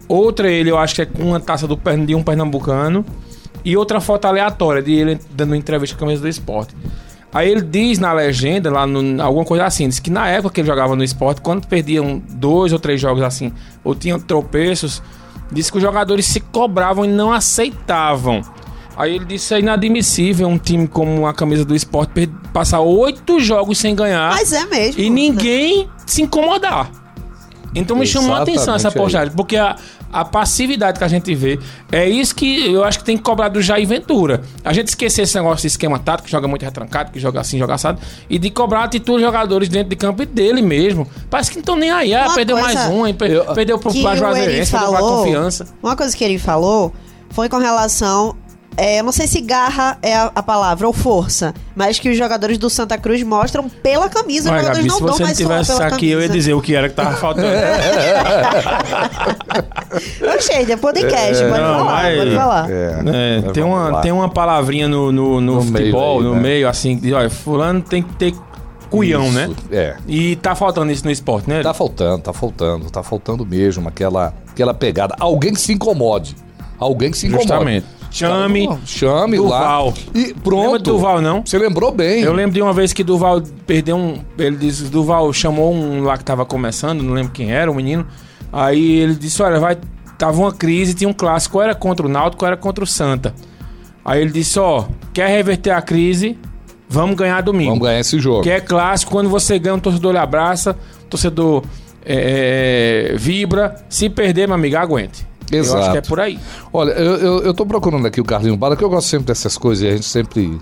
Outra 0.08 0.50
ele, 0.50 0.70
eu 0.70 0.78
acho 0.78 0.94
que 0.94 1.02
é 1.02 1.06
com 1.06 1.24
uma 1.24 1.40
taça 1.40 1.66
do, 1.66 1.78
de 2.06 2.14
um 2.14 2.22
pernambucano. 2.22 3.04
E 3.64 3.76
outra 3.76 4.00
foto 4.00 4.26
aleatória 4.26 4.80
de 4.80 4.92
ele 4.92 5.20
dando 5.30 5.54
entrevista 5.54 5.96
com 5.96 6.04
a 6.04 6.06
camisa 6.06 6.22
do 6.22 6.28
esporte. 6.28 6.74
Aí 7.32 7.50
ele 7.50 7.62
diz 7.62 7.98
na 7.98 8.12
legenda, 8.12 8.70
lá 8.70 8.86
no, 8.86 9.20
alguma 9.20 9.44
coisa 9.44 9.64
assim, 9.64 9.88
diz 9.88 9.98
que 9.98 10.08
na 10.08 10.28
época 10.28 10.54
que 10.54 10.60
ele 10.60 10.68
jogava 10.68 10.94
no 10.94 11.02
esporte, 11.02 11.40
quando 11.40 11.66
perdiam 11.66 12.22
dois 12.30 12.72
ou 12.72 12.78
três 12.78 13.00
jogos 13.00 13.22
assim, 13.22 13.52
ou 13.84 13.94
tinham 13.94 14.18
tropeços, 14.20 15.02
disse 15.50 15.70
que 15.70 15.78
os 15.78 15.82
jogadores 15.82 16.26
se 16.26 16.40
cobravam 16.40 17.04
e 17.04 17.08
não 17.08 17.32
aceitavam. 17.32 18.42
Aí 18.96 19.14
ele 19.14 19.26
disse 19.26 19.48
que 19.48 19.54
é 19.54 19.58
inadmissível 19.58 20.48
um 20.48 20.56
time 20.56 20.88
como 20.88 21.26
a 21.26 21.34
camisa 21.34 21.64
do 21.64 21.74
esporte 21.74 22.26
passar 22.52 22.80
oito 22.80 23.38
jogos 23.38 23.76
sem 23.76 23.94
ganhar. 23.94 24.30
Mas 24.30 24.52
é 24.52 24.64
mesmo. 24.64 25.02
E 25.02 25.10
ninguém 25.10 25.90
se 26.06 26.22
incomodar. 26.22 26.90
Então 27.74 27.94
me 27.94 28.06
chamou 28.06 28.34
a 28.34 28.40
atenção 28.40 28.74
essa 28.74 28.90
postagem, 28.90 29.34
porque 29.34 29.56
a, 29.58 29.76
a 30.12 30.24
passividade 30.24 30.98
que 30.98 31.04
a 31.04 31.08
gente 31.08 31.34
vê. 31.34 31.58
É 31.90 32.08
isso 32.08 32.34
que 32.34 32.72
eu 32.72 32.84
acho 32.84 32.98
que 32.98 33.04
tem 33.04 33.16
que 33.16 33.22
cobrar 33.22 33.48
do 33.48 33.60
Jair 33.60 33.86
Ventura. 33.86 34.42
A 34.64 34.72
gente 34.72 34.88
esquecer 34.88 35.22
esse 35.22 35.34
negócio 35.36 35.62
de 35.62 35.68
esquema 35.68 35.98
tático, 35.98 36.26
que 36.26 36.32
joga 36.32 36.48
muito 36.48 36.62
retrancado, 36.62 37.12
que 37.12 37.20
joga 37.20 37.40
assim, 37.40 37.58
joga 37.58 37.74
assado, 37.74 38.00
e 38.28 38.38
de 38.38 38.50
cobrar 38.50 38.80
a 38.80 38.84
atitude 38.84 39.16
dos 39.16 39.20
jogadores 39.22 39.68
dentro 39.68 39.90
de 39.90 39.96
campo 39.96 40.22
e 40.22 40.26
dele 40.26 40.62
mesmo. 40.62 41.06
Parece 41.30 41.50
que 41.50 41.56
não 41.56 41.60
estão 41.60 41.76
nem 41.76 41.90
aí. 41.90 42.14
Ah, 42.14 42.30
perdeu 42.34 42.58
mais 42.60 42.78
um, 42.90 43.12
per, 43.14 43.44
perdeu 43.54 43.78
pro 43.78 43.90
Juazeirense, 43.90 44.72
perdeu 44.72 44.90
pra 44.90 45.00
confiança. 45.00 45.66
Uma 45.82 45.96
coisa 45.96 46.16
que 46.16 46.24
ele 46.24 46.38
falou 46.38 46.92
foi 47.30 47.48
com 47.48 47.58
relação 47.58 48.36
é, 48.76 49.00
eu 49.00 49.04
não 49.04 49.12
sei 49.12 49.26
se 49.26 49.40
garra 49.40 49.96
é 50.02 50.14
a, 50.14 50.30
a, 50.34 50.42
palavra 50.42 50.86
ou 50.86 50.92
força, 50.92 51.54
mas 51.74 51.98
que 51.98 52.10
os 52.10 52.16
jogadores 52.16 52.58
do 52.58 52.68
Santa 52.68 52.98
Cruz 52.98 53.22
mostram 53.22 53.68
pela 53.68 54.08
camisa. 54.08 54.50
Ué, 54.50 54.56
os 54.56 54.62
jogadores 54.62 54.86
Gabi, 54.86 54.88
não 54.88 54.96
se 54.96 55.02
você 55.02 55.22
não 55.22 55.34
tivesse 55.34 55.72
aqui, 55.72 55.90
camisa. 55.90 56.12
eu 56.12 56.20
ia 56.20 56.28
dizer 56.28 56.54
o 56.54 56.60
que 56.60 56.74
era 56.74 56.88
que 56.88 56.94
tava 56.94 57.16
faltando. 57.20 57.48
Oxê, 60.36 60.52
é 60.52 60.76
podcast, 60.76 61.42
é, 61.42 61.48
pode 61.48 61.62
não, 61.62 61.78
falar, 61.78 62.02
mas, 62.02 62.18
pode 62.18 62.34
falar. 62.34 62.70
É, 62.70 63.02
é, 63.06 63.52
tem, 63.52 63.62
uma, 63.62 64.00
tem 64.02 64.12
uma 64.12 64.28
palavrinha 64.28 64.88
no, 64.88 65.10
no, 65.10 65.40
no, 65.40 65.54
no 65.56 65.62
futebol, 65.62 66.20
meio 66.20 66.28
aí, 66.28 66.34
no 66.34 66.34
né? 66.34 66.40
meio, 66.40 66.68
assim, 66.68 66.98
que 66.98 67.12
olha, 67.12 67.30
fulano 67.30 67.80
tem 67.80 68.02
que 68.02 68.12
ter 68.14 68.34
cuião, 68.90 69.32
né? 69.32 69.44
isso, 69.44 69.56
né? 69.70 69.78
É. 69.78 69.96
E 70.06 70.36
tá 70.36 70.54
faltando 70.54 70.92
isso 70.92 71.04
no 71.04 71.10
esporte, 71.10 71.48
né? 71.48 71.62
Tá 71.62 71.74
faltando, 71.74 72.22
tá 72.22 72.32
faltando, 72.32 72.90
tá 72.90 73.02
faltando 73.02 73.46
mesmo 73.46 73.88
aquela, 73.88 74.34
aquela 74.50 74.74
pegada. 74.74 75.14
Alguém 75.18 75.52
que 75.52 75.60
se 75.60 75.72
incomode. 75.72 76.36
Alguém 76.78 77.10
que 77.10 77.16
se 77.18 77.26
incomode. 77.26 77.48
Justamente. 77.48 77.95
Chame. 78.16 78.68
Chame 78.86 79.36
Duval. 79.36 79.88
lá. 79.88 79.94
E 80.14 80.32
pronto. 80.32 80.62
Lembra 80.62 80.78
de 80.78 80.84
Duval, 80.84 81.20
não? 81.20 81.42
Você 81.44 81.58
lembrou 81.58 81.92
bem. 81.92 82.22
Eu 82.22 82.32
lembro 82.32 82.54
de 82.54 82.62
uma 82.62 82.72
vez 82.72 82.92
que 82.92 83.04
Duval 83.04 83.42
perdeu 83.66 83.96
um. 83.96 84.18
Ele 84.38 84.56
disse: 84.56 84.84
Duval 84.84 85.30
chamou 85.32 85.72
um 85.74 86.02
lá 86.02 86.16
que 86.16 86.24
tava 86.24 86.46
começando, 86.46 87.02
não 87.02 87.12
lembro 87.12 87.32
quem 87.32 87.52
era, 87.52 87.70
o 87.70 87.74
um 87.74 87.76
menino. 87.76 88.06
Aí 88.50 89.00
ele 89.00 89.14
disse: 89.14 89.42
Olha, 89.42 89.60
vai. 89.60 89.76
Tava 90.16 90.40
uma 90.40 90.52
crise, 90.52 90.94
tinha 90.94 91.08
um 91.08 91.12
clássico, 91.12 91.58
ou 91.58 91.62
era 91.62 91.74
contra 91.74 92.06
o 92.06 92.08
Náutico, 92.08 92.42
ou 92.42 92.46
era 92.46 92.56
contra 92.56 92.82
o 92.82 92.86
Santa. 92.86 93.34
Aí 94.02 94.22
ele 94.22 94.30
disse: 94.30 94.58
Ó, 94.58 94.86
quer 95.12 95.28
reverter 95.28 95.72
a 95.72 95.82
crise? 95.82 96.38
Vamos 96.88 97.16
ganhar 97.16 97.42
domingo. 97.42 97.72
Vamos 97.72 97.86
ganhar 97.86 98.00
esse 98.00 98.18
jogo. 98.18 98.42
Que 98.42 98.50
é 98.50 98.60
clássico, 98.60 99.12
quando 99.12 99.28
você 99.28 99.58
ganha, 99.58 99.74
o 99.74 99.80
torcedor 99.80 100.12
lhe 100.12 100.18
abraça, 100.18 100.74
o 101.02 101.06
torcedor 101.06 101.64
é, 102.02 103.14
vibra. 103.18 103.74
Se 103.90 104.08
perder, 104.08 104.46
meu 104.46 104.54
amigo, 104.54 104.76
aguente. 104.76 105.26
Eu 105.52 105.60
acho 105.60 105.70
Exato. 105.70 105.92
que 105.92 105.98
é 105.98 106.00
por 106.02 106.20
aí. 106.20 106.38
Olha, 106.72 106.90
eu, 106.92 107.16
eu, 107.16 107.42
eu 107.44 107.54
tô 107.54 107.64
procurando 107.64 108.06
aqui 108.06 108.20
o 108.20 108.24
Carlinhos 108.24 108.58
Bala, 108.58 108.76
que 108.76 108.82
eu 108.84 108.90
gosto 108.90 109.08
sempre 109.08 109.26
dessas 109.26 109.56
coisas 109.56 109.84
e 109.84 109.88
a 109.88 109.92
gente 109.92 110.06
sempre. 110.06 110.58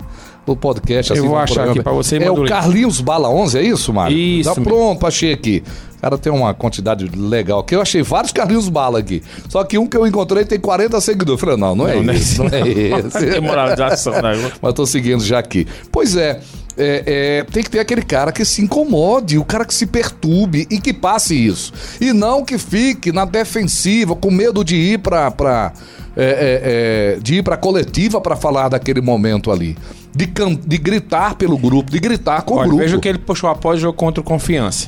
O 0.47 0.55
podcast, 0.55 1.11
Eu 1.11 1.17
assim, 1.17 1.27
vou 1.27 1.37
no 1.37 1.41
achar 1.41 1.53
programa. 1.55 1.71
aqui 1.71 1.81
pra 1.83 1.91
você 1.91 2.17
É 2.23 2.29
o. 2.29 2.45
Carlinhos 2.45 3.01
Bala 3.01 3.27
11, 3.29 3.57
é 3.57 3.63
isso, 3.63 3.91
Mário? 3.91 4.15
Isso 4.15 4.53
Tá 4.53 4.61
pronto, 4.61 5.07
achei 5.07 5.33
aqui. 5.33 5.63
O 5.97 6.01
cara 6.01 6.19
tem 6.19 6.31
uma 6.31 6.53
quantidade 6.53 7.09
legal 7.17 7.61
aqui. 7.61 7.75
Eu 7.75 7.81
achei 7.81 8.03
vários 8.03 8.31
Carlinhos 8.31 8.69
Bala 8.69 8.99
aqui. 8.99 9.23
Só 9.49 9.63
que 9.63 9.75
um 9.79 9.87
que 9.87 9.97
eu 9.97 10.05
encontrei 10.05 10.45
tem 10.45 10.59
40 10.59 11.01
seguidores. 11.01 11.41
Eu 11.41 11.47
falei, 11.47 11.57
não, 11.59 11.75
não 11.75 11.87
é 11.87 11.95
Não, 11.95 12.03
não 12.03 12.13
é 12.13 12.15
esse. 12.17 12.37
Não 12.37 12.45
é 12.45 12.61
esse. 12.61 13.25
Tem 13.31 13.41
moralização, 13.41 14.13
né? 14.21 14.51
Mas 14.61 14.73
tô 14.75 14.85
seguindo 14.85 15.23
já 15.23 15.39
aqui. 15.39 15.65
Pois 15.91 16.15
é, 16.15 16.39
é, 16.77 17.03
é, 17.05 17.43
tem 17.51 17.63
que 17.63 17.69
ter 17.69 17.79
aquele 17.79 18.01
cara 18.01 18.31
que 18.31 18.43
se 18.43 18.61
incomode, 18.61 19.37
o 19.37 19.45
cara 19.45 19.63
que 19.65 19.73
se 19.73 19.85
perturbe 19.85 20.67
e 20.69 20.79
que 20.79 20.93
passe 20.93 21.35
isso. 21.35 21.71
E 22.01 22.11
não 22.13 22.43
que 22.43 22.57
fique 22.57 23.11
na 23.11 23.25
defensiva, 23.25 24.15
com 24.15 24.29
medo 24.31 24.63
de 24.63 24.75
ir 24.75 24.99
pra. 24.99 25.31
pra 25.31 25.71
é, 26.17 26.23
é, 26.23 27.15
é, 27.15 27.19
de 27.21 27.35
ir 27.35 27.43
pra 27.43 27.57
coletiva 27.57 28.21
pra 28.21 28.35
falar 28.37 28.69
daquele 28.69 29.01
momento 29.01 29.51
ali. 29.51 29.77
De, 30.15 30.27
can- 30.27 30.55
de 30.65 30.77
gritar 30.77 31.35
pelo 31.35 31.57
grupo, 31.57 31.91
de 31.91 31.99
gritar 31.99 32.41
com 32.43 32.53
o 32.53 32.57
Olha, 32.57 32.67
grupo. 32.67 32.81
veja 32.83 32.95
o 32.95 33.01
que 33.01 33.07
ele 33.09 33.17
puxou 33.19 33.49
após 33.49 33.79
o 33.79 33.81
jogo 33.81 33.97
contra 33.97 34.21
o 34.21 34.23
Confiança. 34.23 34.87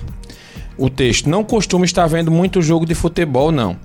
O 0.77 0.89
texto. 0.89 1.29
Não 1.29 1.43
costumo 1.43 1.83
estar 1.83 2.07
vendo 2.07 2.31
muito 2.31 2.61
jogo 2.61 2.85
de 2.85 2.95
futebol, 2.95 3.51
não. 3.51 3.75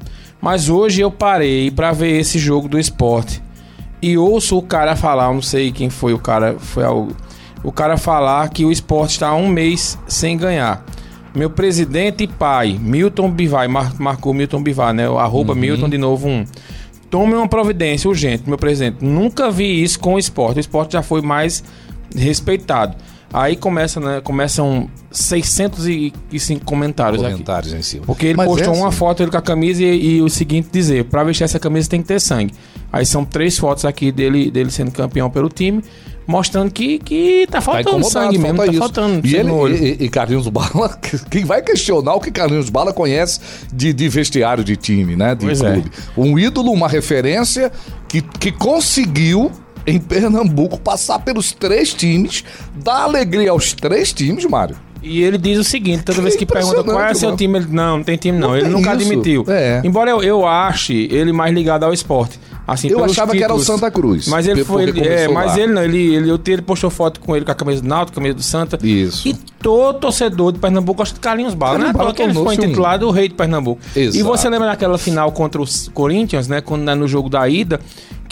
Mas 0.41 0.69
hoje 0.69 1.01
eu 1.01 1.11
parei 1.11 1.69
pra 1.71 1.91
ver 1.91 2.21
esse 2.21 2.39
jogo 2.39 2.69
do 2.69 2.79
esporte. 2.79 3.43
E 4.01 4.17
ouço 4.19 4.57
o 4.59 4.63
cara 4.63 4.95
falar, 4.95 5.33
não 5.33 5.43
sei 5.43 5.73
quem 5.73 5.89
foi 5.91 6.13
o 6.13 6.19
cara, 6.19 6.57
foi 6.59 6.85
o, 6.85 7.09
o 7.63 7.71
cara 7.73 7.97
falar 7.97 8.49
que 8.51 8.65
o 8.65 8.73
esporte 8.73 9.13
está 9.13 9.35
um 9.35 9.49
mês 9.49 9.99
sem 10.07 10.37
ganhar. 10.37 10.85
Meu 11.35 11.49
presidente 11.49 12.25
e 12.25 12.27
pai, 12.27 12.79
Milton 12.81 13.31
Bivar, 13.31 13.69
mar- 13.69 13.95
marcou 13.99 14.35
Milton 14.35 14.63
Bivar, 14.63 14.93
né? 14.93 15.09
O 15.09 15.19
arroba 15.19 15.55
Milton 15.55 15.89
de 15.89 15.97
novo 15.97 16.29
um. 16.29 16.45
Tome 17.11 17.35
uma 17.35 17.49
providência 17.49 18.09
urgente, 18.09 18.45
meu 18.47 18.59
presidente. 18.59 19.05
Nunca 19.05 19.51
vi 19.51 19.83
isso 19.83 19.99
com 19.99 20.15
o 20.15 20.19
esporte. 20.19 20.59
O 20.59 20.61
esporte 20.61 20.93
já 20.93 21.03
foi 21.03 21.23
mais 21.23 21.63
respeitado. 22.15 22.97
Aí 23.33 23.57
começa, 23.57 23.99
né, 23.99 24.21
começam 24.23 24.89
605 25.11 26.65
comentários, 26.65 27.23
aqui. 27.23 27.33
comentários 27.33 27.73
em 27.73 27.83
cima. 27.83 28.05
Porque 28.05 28.27
ele 28.27 28.37
Mas 28.37 28.47
postou 28.47 28.75
é 28.75 28.77
uma 28.77 28.89
assim. 28.89 28.97
foto 28.99 29.23
ele 29.23 29.31
com 29.31 29.37
a 29.39 29.43
camisa 29.43 29.83
e, 29.83 30.17
e 30.17 30.23
o 30.23 30.29
seguinte 30.29 30.69
dizer, 30.71 31.05
pra 31.05 31.25
vestir 31.25 31.45
essa 31.45 31.59
camisa 31.59 31.89
tem 31.89 32.03
que 32.03 32.09
ter 32.09 32.21
sangue. 32.21 32.53
Aí 32.93 33.07
são 33.07 33.25
três 33.25 33.57
fotos 33.59 33.85
aqui 33.85 34.13
dele, 34.13 34.51
dele 34.51 34.71
sendo 34.71 34.91
campeão 34.91 35.31
pelo 35.31 35.49
time, 35.49 35.83
mostrando 36.27 36.71
que, 36.71 36.99
que 36.99 37.47
tá 37.47 37.53
Tá 37.53 37.61
faltando 37.63 37.89
incomodado, 37.89 38.11
sangue 38.11 38.39
mesmo, 38.39 38.57
falta 38.57 38.67
tá 38.67 38.73
isso. 38.73 38.79
faltando 38.81 39.27
E, 39.27 39.35
ele, 39.37 39.97
e, 40.01 40.05
e 40.05 40.09
Carlinhos 40.11 40.49
Bala, 40.49 40.99
quem 41.31 41.45
vai 41.45 41.63
questionar 41.63 42.15
o 42.15 42.21
que 42.21 42.31
Carlinhos 42.31 42.69
Bala 42.69 42.93
conhece 42.93 43.41
de, 43.73 43.93
de 43.95 44.09
vestiário 44.11 44.63
de 44.63 44.77
time, 44.77 45.17
né? 45.17 45.35
De 45.35 45.47
Pois 45.47 45.61
é. 45.63 45.73
clube. 45.73 45.91
Um 46.17 46.39
ídolo, 46.39 46.71
uma 46.71 46.89
referência 46.89 47.73
que, 48.09 48.21
que 48.21 48.53
conseguiu 48.53 49.51
em 49.87 49.99
Pernambuco 49.99 50.79
passar 50.81 51.19
pelos 51.21 51.53
três 51.53 51.93
times, 51.93 52.45
dar 52.75 53.03
alegria 53.03 53.51
aos 53.51 53.73
três 53.73 54.13
times, 54.13 54.45
Mário. 54.45 54.77
E 55.05 55.21
ele 55.21 55.37
diz 55.37 55.59
o 55.59 55.65
seguinte, 55.65 56.05
toda 56.05 56.23
vez 56.23 56.37
que 56.37 56.47
pergunta 56.47 56.85
qual 56.85 57.01
é 57.01 57.13
seu 57.13 57.35
time, 57.37 57.59
ele, 57.59 57.67
não, 57.71 57.97
não 57.97 58.05
tem 58.05 58.17
time 58.17 58.39
não, 58.39 58.51
Não 58.51 58.57
ele 58.57 58.69
nunca 58.69 58.95
isso. 58.95 59.03
admitiu. 59.11 59.45
É. 59.49 59.81
Embora 59.83 60.09
eu, 60.11 60.23
eu 60.23 60.47
ache 60.47 61.09
ele 61.11 61.33
mais 61.33 61.53
ligado 61.53 61.83
ao 61.83 61.93
esporte. 61.93 62.39
Assim, 62.65 62.87
Eu 62.87 63.03
achava 63.05 63.33
que 63.33 63.43
era 63.43 63.53
o 63.53 63.59
títulos. 63.59 63.81
Santa 63.81 63.91
Cruz. 63.91 64.29
Mas 64.29 64.47
ele 64.47 64.63
foi, 64.63 64.85
ele, 64.85 65.01
é, 65.01 65.27
mas 65.27 65.57
ele 65.57 65.73
não, 65.73 65.83
ele, 65.83 66.15
ele, 66.15 66.31
eu- 66.31 66.39
ele 66.47 66.63
postou 66.63 66.89
foto 66.89 67.19
com 67.19 67.35
ele 67.35 67.45
com 67.45 67.51
a 67.51 67.55
camisa 67.57 67.83
do 67.83 67.89
Náutico, 67.89 68.15
camisa 68.15 68.35
do 68.35 68.43
Santa. 68.45 68.79
Isso. 68.87 69.27
E 69.27 69.35
todo 69.61 69.99
torcedor 69.99 70.53
de 70.53 70.61
Pernambuco 70.61 70.99
gosta 70.99 71.15
de 71.15 71.21
Carlinhos 71.21 71.55
Bala, 71.55 71.79
né? 71.79 71.93
Bala 71.93 72.11
Porque 72.11 72.23
ele 72.23 72.33
foi 72.35 72.55
intitulado 72.55 73.09
o 73.09 73.11
rei 73.11 73.27
de 73.27 73.35
Pernambuco. 73.35 73.81
Exato. 73.97 74.17
E 74.17 74.23
você 74.23 74.49
lembra 74.49 74.69
daquela 74.69 74.97
final 74.97 75.33
contra 75.33 75.61
os 75.61 75.91
Corinthians, 75.93 76.47
né? 76.47 76.61
Quando 76.61 76.83
né, 76.83 76.95
no 76.95 77.09
jogo 77.09 77.29
da 77.29 77.49
ida, 77.49 77.81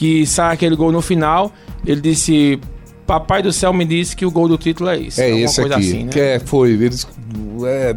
que 0.01 0.25
sai 0.27 0.55
aquele 0.55 0.75
gol 0.77 0.91
no 0.91 1.03
final, 1.03 1.53
ele 1.85 2.01
disse. 2.01 2.59
Papai 3.07 3.43
do 3.43 3.53
céu 3.53 3.71
me 3.71 3.85
disse 3.85 4.17
que 4.17 4.25
o 4.25 4.31
gol 4.31 4.49
do 4.49 4.57
título 4.57 4.89
é 4.89 4.97
isso. 4.97 5.21
É 5.21 5.29
esse 5.31 5.61
aqui. 5.61 5.75
assim, 5.75 6.05
né? 6.05 6.11
Que 6.11 6.21
é, 6.21 6.39
foi. 6.39 6.71
Eles, 6.71 7.07
é, 7.67 7.95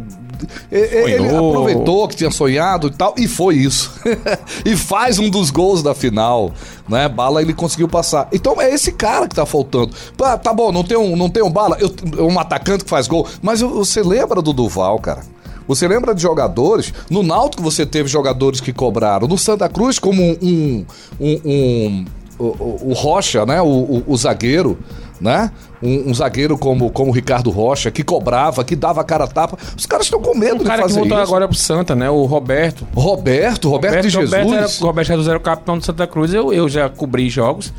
ele 0.70 1.28
Sonhou. 1.28 1.48
aproveitou 1.50 2.08
que 2.08 2.16
tinha 2.16 2.30
sonhado 2.30 2.88
e 2.88 2.90
tal, 2.90 3.14
e 3.16 3.26
foi 3.26 3.54
isso. 3.54 3.90
e 4.66 4.76
faz 4.76 5.18
um 5.18 5.30
dos 5.30 5.50
gols 5.50 5.82
da 5.82 5.94
final, 5.94 6.52
né? 6.86 7.08
Bala 7.08 7.40
ele 7.40 7.54
conseguiu 7.54 7.88
passar. 7.88 8.28
Então 8.32 8.60
é 8.60 8.70
esse 8.74 8.92
cara 8.92 9.26
que 9.26 9.34
tá 9.34 9.46
faltando. 9.46 9.94
Pá, 10.14 10.36
tá 10.36 10.52
bom, 10.52 10.70
não 10.70 10.82
tem 10.84 10.98
um, 10.98 11.16
não 11.16 11.30
tem 11.30 11.42
um 11.42 11.50
bala, 11.50 11.78
eu, 11.80 12.26
um 12.26 12.38
atacante 12.38 12.84
que 12.84 12.90
faz 12.90 13.06
gol, 13.08 13.26
mas 13.40 13.62
eu- 13.62 13.70
você 13.70 14.02
lembra 14.02 14.42
do 14.42 14.52
Duval, 14.52 14.98
cara? 14.98 15.22
Você 15.66 15.86
lembra 15.88 16.14
de 16.14 16.20
jogadores? 16.22 16.92
No 17.10 17.22
Náutico 17.22 17.62
você 17.62 17.86
teve 17.86 18.08
jogadores 18.08 18.60
que 18.60 18.72
cobraram. 18.72 19.26
No 19.26 19.38
Santa 19.38 19.68
Cruz, 19.68 19.98
como 19.98 20.22
um. 20.22 20.36
um, 20.42 20.84
um- 21.20 21.40
um- 21.44 22.04
o, 22.36 22.44
o- 22.44 22.78
o 22.90 22.92
Rocha, 22.94 23.46
né? 23.46 23.62
O, 23.62 23.66
o- 23.66 24.04
o 24.08 24.16
zagueiro, 24.16 24.76
né? 25.20 25.52
Um, 25.80 26.10
um 26.10 26.14
zagueiro 26.14 26.58
como, 26.58 26.90
como 26.90 27.10
o 27.10 27.14
Ricardo 27.14 27.48
Rocha, 27.50 27.92
que 27.92 28.02
cobrava, 28.02 28.64
que 28.64 28.74
dava 28.74 29.04
cara 29.04 29.22
a 29.24 29.26
tapa. 29.28 29.56
Os 29.76 29.86
caras 29.86 30.06
estão 30.06 30.20
com 30.20 30.36
medo 30.36 30.56
O 30.56 30.58
de 30.58 30.64
cara 30.64 30.78
que 30.82 30.88
fazer 30.88 30.98
voltou 30.98 31.16
isso. 31.18 31.26
agora 31.28 31.46
pro 31.46 31.56
Santa, 31.56 31.94
né? 31.94 32.10
O 32.10 32.24
Roberto. 32.24 32.86
Roberto, 32.92 33.68
Roberto, 33.70 34.02
de 34.02 34.10
Jesus. 34.10 34.30
Roberto, 34.32 34.52
era, 34.54 34.66
o 34.66 34.84
Roberto 34.86 35.12
era 35.28 35.38
o 35.38 35.40
capitão 35.40 35.78
do 35.78 35.84
Santa 35.84 36.06
Cruz. 36.08 36.34
Eu, 36.34 36.52
eu 36.52 36.68
já 36.68 36.88
cobri 36.88 37.30
jogos 37.30 37.72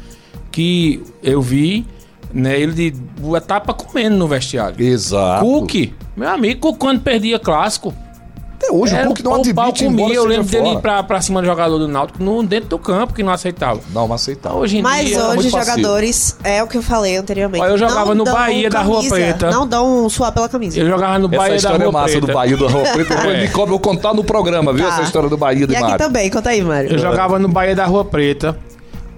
que 0.51 1.03
eu 1.21 1.41
vi, 1.41 1.85
né? 2.33 2.57
Ele 2.59 2.91
de 2.91 2.93
tapa 3.45 3.73
comendo 3.73 4.15
no 4.15 4.27
vestiário. 4.27 4.81
Exato. 4.81 5.43
Cook, 5.43 5.91
meu 6.15 6.29
amigo, 6.29 6.73
quando 6.75 7.01
perdia 7.01 7.37
clássico. 7.39 7.93
Até 8.57 8.71
hoje 8.71 8.95
era 8.95 9.03
o 9.09 9.09
Cook 9.09 9.19
não 9.21 9.31
o 9.33 9.35
admite 9.35 9.83
comia. 9.83 10.15
Eu 10.15 10.25
lembro 10.25 10.45
dele 10.47 10.69
ir 10.69 10.79
pra, 10.79 11.03
pra 11.03 11.19
cima 11.19 11.41
do 11.41 11.45
jogador 11.45 11.77
do 11.77 11.89
Náutico 11.89 12.23
no, 12.23 12.41
dentro 12.41 12.69
do 12.69 12.79
campo, 12.79 13.13
que 13.13 13.21
não 13.21 13.33
aceitava. 13.33 13.81
Não, 13.93 14.07
mas 14.07 14.21
aceitável. 14.21 14.59
Hoje 14.59 14.77
em 14.77 14.81
Mas 14.81 15.09
dia... 15.09 15.19
hoje 15.27 15.47
os 15.47 15.51
passivo. 15.51 15.75
jogadores, 15.75 16.37
é 16.41 16.63
o 16.63 16.67
que 16.67 16.77
eu 16.77 16.81
falei 16.81 17.17
anteriormente. 17.17 17.61
Olha, 17.61 17.71
eu 17.71 17.77
jogava 17.77 18.15
não 18.15 18.23
no 18.23 18.31
Bahia 18.31 18.69
da 18.69 18.81
Rua 18.81 18.95
camisa, 19.03 19.15
Preta. 19.15 19.51
Não 19.51 19.67
dão 19.67 20.05
um 20.05 20.09
suar 20.09 20.31
pela 20.31 20.47
camisa. 20.47 20.79
Eu 20.79 20.87
jogava 20.87 21.19
no 21.19 21.27
Essa 21.27 21.37
Bahia 21.37 21.61
da 21.61 21.69
Rua 21.71 21.83
é 21.85 21.91
massa 21.91 22.07
Preta. 22.11 22.27
do 22.27 22.33
Bahia 22.33 22.57
do 22.57 22.67
Rua 22.67 22.83
Preta. 22.83 23.15
Depois 23.15 23.35
É. 23.37 23.41
me 23.41 23.49
cobra, 23.49 23.75
eu 23.75 23.79
contar 23.79 24.13
no 24.13 24.23
programa, 24.23 24.71
viu? 24.71 24.85
Tá. 24.87 24.93
Essa 24.93 25.01
história 25.01 25.27
do 25.29 25.35
Bahia 25.37 25.67
de 25.67 25.73
E 25.73 25.75
aqui 25.75 25.83
Mário. 25.85 25.97
também, 26.05 26.29
conta 26.31 26.49
aí, 26.51 26.61
Mário. 26.61 26.91
Eu 26.93 26.97
jogava 26.97 27.37
no 27.37 27.49
Bahia 27.49 27.75
da 27.75 27.85
Rua 27.85 28.05
Preta 28.05 28.57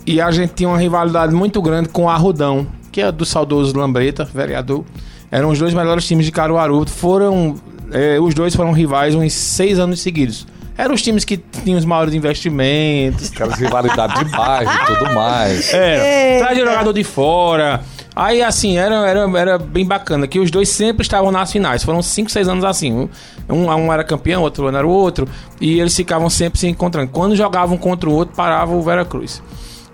e 0.04 0.20
a 0.20 0.32
gente 0.32 0.54
tinha 0.56 0.68
uma 0.68 0.80
rivalidade 0.80 1.32
muito 1.34 1.62
grande 1.62 1.90
com 1.90 2.06
o 2.06 2.10
Arrudão, 2.10 2.66
que 2.92 3.02
é 3.02 3.12
do 3.12 3.24
saudoso 3.24 3.78
Lambreta, 3.78 4.26
vereador. 4.26 4.84
Eram 5.32 5.50
os 5.50 5.60
dois 5.60 5.74
melhores 5.74 6.06
times 6.06 6.26
de 6.26 6.32
Caruaru. 6.32 6.86
Foram. 6.88 7.56
eh, 7.92 8.20
os 8.20 8.34
dois 8.34 8.56
foram 8.56 8.72
rivais 8.72 9.14
uns 9.16 9.34
seis 9.34 9.80
anos 9.80 10.00
seguidos. 10.02 10.48
Eram 10.78 10.94
os 10.94 11.02
times 11.02 11.26
que 11.26 11.38
tinham 11.38 11.78
os 11.80 11.86
maiores 11.86 12.14
investimentos. 12.14 13.32
Aquelas 13.32 13.58
rivalidades 13.60 14.24
de 14.24 14.32
bairro 14.32 14.72
e 14.72 14.86
tudo 14.86 15.14
mais. 15.14 15.74
É, 15.74 16.38
trazia 16.38 16.66
jogador 16.66 16.94
de 16.94 17.04
fora. 17.04 17.82
Aí, 18.16 18.42
assim, 18.42 18.78
era, 18.78 18.96
era, 19.08 19.40
era 19.40 19.58
bem 19.58 19.86
bacana, 19.86 20.28
que 20.28 20.40
os 20.40 20.50
dois 20.50 20.70
sempre 20.70 21.02
estavam 21.04 21.32
nas 21.32 21.52
finais. 21.52 21.84
Foram 21.84 22.02
cinco, 22.02 22.32
seis 22.32 22.48
anos 22.48 22.64
assim. 22.64 23.10
Um, 23.50 23.66
um 23.70 23.94
era 23.94 24.04
campeão, 24.04 24.42
outro 24.44 24.68
ano 24.68 24.78
era 24.78 24.88
o 24.88 24.90
outro. 24.90 25.28
E 25.60 25.80
eles 25.80 25.96
ficavam 25.96 26.30
sempre 26.30 26.60
se 26.60 26.68
encontrando. 26.68 27.10
Quando 27.12 27.36
jogavam 27.36 27.78
contra 27.78 28.10
o 28.10 28.14
outro, 28.14 28.36
parava 28.36 28.76
o 28.76 28.82
Veracruz. 28.82 29.42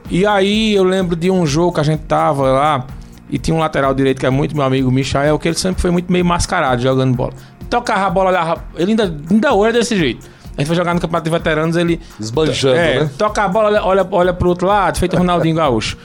E 0.10 0.26
aí 0.26 0.74
eu 0.74 0.84
lembro 0.84 1.16
de 1.16 1.32
um 1.32 1.46
jogo 1.46 1.74
que 1.74 1.80
a 1.80 1.84
gente 1.84 2.02
tava 2.02 2.44
lá 2.52 2.88
e 3.34 3.40
tinha 3.40 3.56
um 3.56 3.60
lateral 3.60 3.96
direito 3.96 4.20
que 4.20 4.28
é 4.28 4.30
muito 4.30 4.56
meu 4.56 4.64
amigo 4.64 4.92
Michael, 4.92 5.40
que 5.40 5.48
ele 5.48 5.58
sempre 5.58 5.82
foi 5.82 5.90
muito 5.90 6.14
meio 6.14 6.24
mascarado 6.24 6.80
jogando 6.80 7.16
bola. 7.16 7.34
Tocava 7.68 8.06
a 8.06 8.10
bola, 8.12 8.30
olhava- 8.30 8.64
ele 8.78 8.92
ainda, 8.92 9.12
ainda 9.32 9.54
hoje 9.54 9.70
é 9.70 9.80
desse 9.80 9.98
jeito. 9.98 10.30
A 10.56 10.62
gente 10.62 10.68
foi 10.68 10.76
jogar 10.76 10.94
no 10.94 11.02
Campeonato 11.02 11.24
de 11.28 11.36
Veteranos, 11.36 11.76
ele. 11.76 12.00
Esbanjando, 12.20 12.76
é, 12.76 13.00
né? 13.00 13.10
Toca 13.18 13.42
a 13.44 13.48
bola, 13.48 13.84
olha, 13.84 14.08
olha, 14.12 14.34
pro 14.36 14.50
outro 14.50 14.68
lado, 14.68 15.00
feito 15.00 15.18
Ronaldinho 15.18 15.56
Gaúcho. 15.56 15.98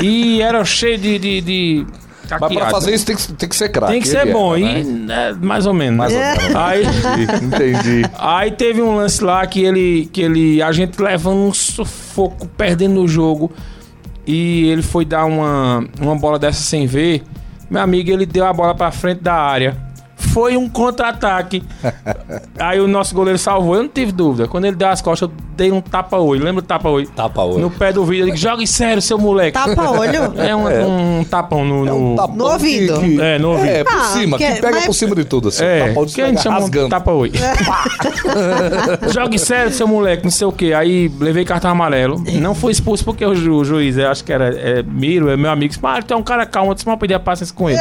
E 0.00 0.40
era 0.40 0.64
cheio 0.64 0.96
de. 0.96 1.18
de, 1.18 1.40
de 1.40 1.86
Mas 2.40 2.54
pra 2.54 2.70
fazer 2.70 2.94
isso 2.94 3.04
tem 3.04 3.16
que, 3.16 3.32
tem 3.32 3.48
que 3.48 3.56
ser 3.56 3.70
craque. 3.70 3.92
Tem 3.94 4.00
que 4.00 4.06
ser 4.06 4.18
era, 4.18 4.32
bom, 4.32 4.56
né? 4.56 4.80
e 4.80 4.84
né, 4.84 5.36
mais 5.42 5.66
ou 5.66 5.74
menos. 5.74 5.98
Mais 5.98 6.12
ou 6.12 6.18
né? 6.20 6.34
menos. 6.38 6.54
Aí, 6.54 6.82
Entendi. 7.42 8.02
aí 8.16 8.52
teve 8.52 8.80
um 8.80 8.94
lance 8.94 9.24
lá 9.24 9.44
que 9.48 9.64
ele, 9.64 10.08
que 10.12 10.22
ele. 10.22 10.62
A 10.62 10.70
gente 10.70 11.02
levando 11.02 11.38
um 11.38 11.52
sufoco, 11.52 12.46
perdendo 12.56 13.02
o 13.02 13.08
jogo. 13.08 13.50
E 14.26 14.66
ele 14.68 14.82
foi 14.82 15.04
dar 15.04 15.24
uma, 15.24 15.86
uma 16.00 16.16
bola 16.16 16.38
dessa 16.38 16.62
sem 16.62 16.86
ver. 16.86 17.22
Meu 17.70 17.82
amigo, 17.82 18.10
ele 18.10 18.26
deu 18.26 18.44
a 18.46 18.52
bola 18.52 18.74
pra 18.74 18.90
frente 18.90 19.22
da 19.22 19.34
área. 19.34 19.76
Foi 20.32 20.56
um 20.56 20.68
contra-ataque. 20.68 21.62
Aí 22.58 22.80
o 22.80 22.88
nosso 22.88 23.14
goleiro 23.14 23.38
salvou. 23.38 23.76
Eu 23.76 23.82
não 23.82 23.88
tive 23.88 24.12
dúvida. 24.12 24.48
Quando 24.48 24.64
ele 24.64 24.76
deu 24.76 24.88
as 24.88 25.00
costas, 25.02 25.28
eu 25.28 25.34
dei 25.56 25.70
um 25.70 25.80
tapa-olho. 25.80 26.42
Lembra 26.42 26.62
do 26.62 26.66
tapa-olho? 26.66 27.08
Tapa-olho. 27.10 27.58
No 27.60 27.70
pé 27.70 27.92
do 27.92 28.04
vídeo. 28.04 28.24
Ele 28.24 28.32
disse, 28.32 28.42
jogue 28.44 28.66
sério, 28.66 29.02
seu 29.02 29.18
moleque. 29.18 29.52
Tapa-olho? 29.52 30.32
É, 30.42 30.54
um, 30.56 31.20
um 31.20 31.24
tapão 31.24 31.64
no... 31.64 31.86
É 31.86 31.92
um 31.92 32.10
no- 32.10 32.16
tapão 32.16 32.36
No 32.36 32.44
ouvido. 32.46 32.98
que- 33.00 33.16
que- 33.16 33.20
É, 33.20 33.38
no 33.38 33.50
ouvido. 33.50 33.68
É, 33.68 33.84
por 33.84 33.94
Ah, 33.94 34.04
cima, 34.04 34.38
que 34.38 34.46
que- 34.46 34.60
pega 34.60 34.76
mas- 34.76 34.86
por 34.86 34.94
cima 34.94 35.14
de 35.14 35.24
tudo, 35.24 35.48
assim. 35.48 35.64
É, 35.64 35.94
que 36.14 36.20
a 36.22 36.26
gente 36.28 36.40
chama 36.42 36.58
rasgando. 36.60 36.86
um 36.86 36.88
tapa-oi. 36.88 37.32
Jogue 39.12 39.38
sério, 39.38 39.72
seu 39.72 39.86
moleque, 39.86 40.24
não 40.24 40.30
sei 40.30 40.46
o 40.46 40.52
que. 40.52 40.72
Aí 40.72 41.10
levei 41.20 41.44
cartão 41.44 41.70
amarelo. 41.70 42.22
Não 42.40 42.54
fui 42.54 42.72
expulso 42.72 43.04
porque 43.04 43.24
o, 43.24 43.34
ju- 43.34 43.54
o 43.56 43.64
juiz, 43.64 43.96
eu 43.96 44.08
acho 44.10 44.24
que 44.24 44.32
era 44.32 44.48
é, 44.58 44.82
Miro, 44.82 45.28
é 45.28 45.36
meu 45.36 45.50
amigo, 45.50 45.68
disse, 45.70 45.82
mas 45.82 46.04
tu 46.04 46.14
é 46.14 46.16
um 46.16 46.22
cara 46.22 46.46
calmo, 46.46 46.70
eu 46.70 46.74
disse, 46.74 46.86
mas 46.86 46.94
eu 46.94 46.98
pedi 46.98 47.14
a 47.14 47.20
paciência 47.20 47.54
com 47.54 47.68
ele. 47.70 47.80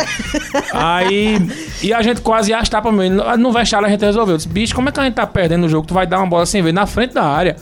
Aí, 0.74 1.38
e 1.82 1.94
a 1.94 2.02
gente 2.02 2.22
quase 2.22 2.41
ia 2.48 2.56
arrastar 2.58 2.82
pra 2.82 2.92
mim. 2.92 3.10
No, 3.10 3.52
vestiário 3.52 3.88
a 3.88 3.92
gente 3.92 4.04
resolveu. 4.06 4.34
Eu 4.34 4.38
disse, 4.38 4.50
bicho, 4.50 4.74
como 4.76 4.90
é 4.90 4.92
que 4.92 5.00
a 5.00 5.04
gente 5.04 5.14
tá 5.16 5.26
perdendo 5.28 5.66
o 5.66 5.70
jogo? 5.70 5.86
Tu 5.88 5.94
vai 5.94 6.06
dar 6.08 6.18
uma 6.20 6.28
bola 6.28 6.46
sem 6.46 6.62
ver 6.62 6.74
na 6.74 6.86
frente 6.86 7.14
da 7.14 7.24
área. 7.24 7.56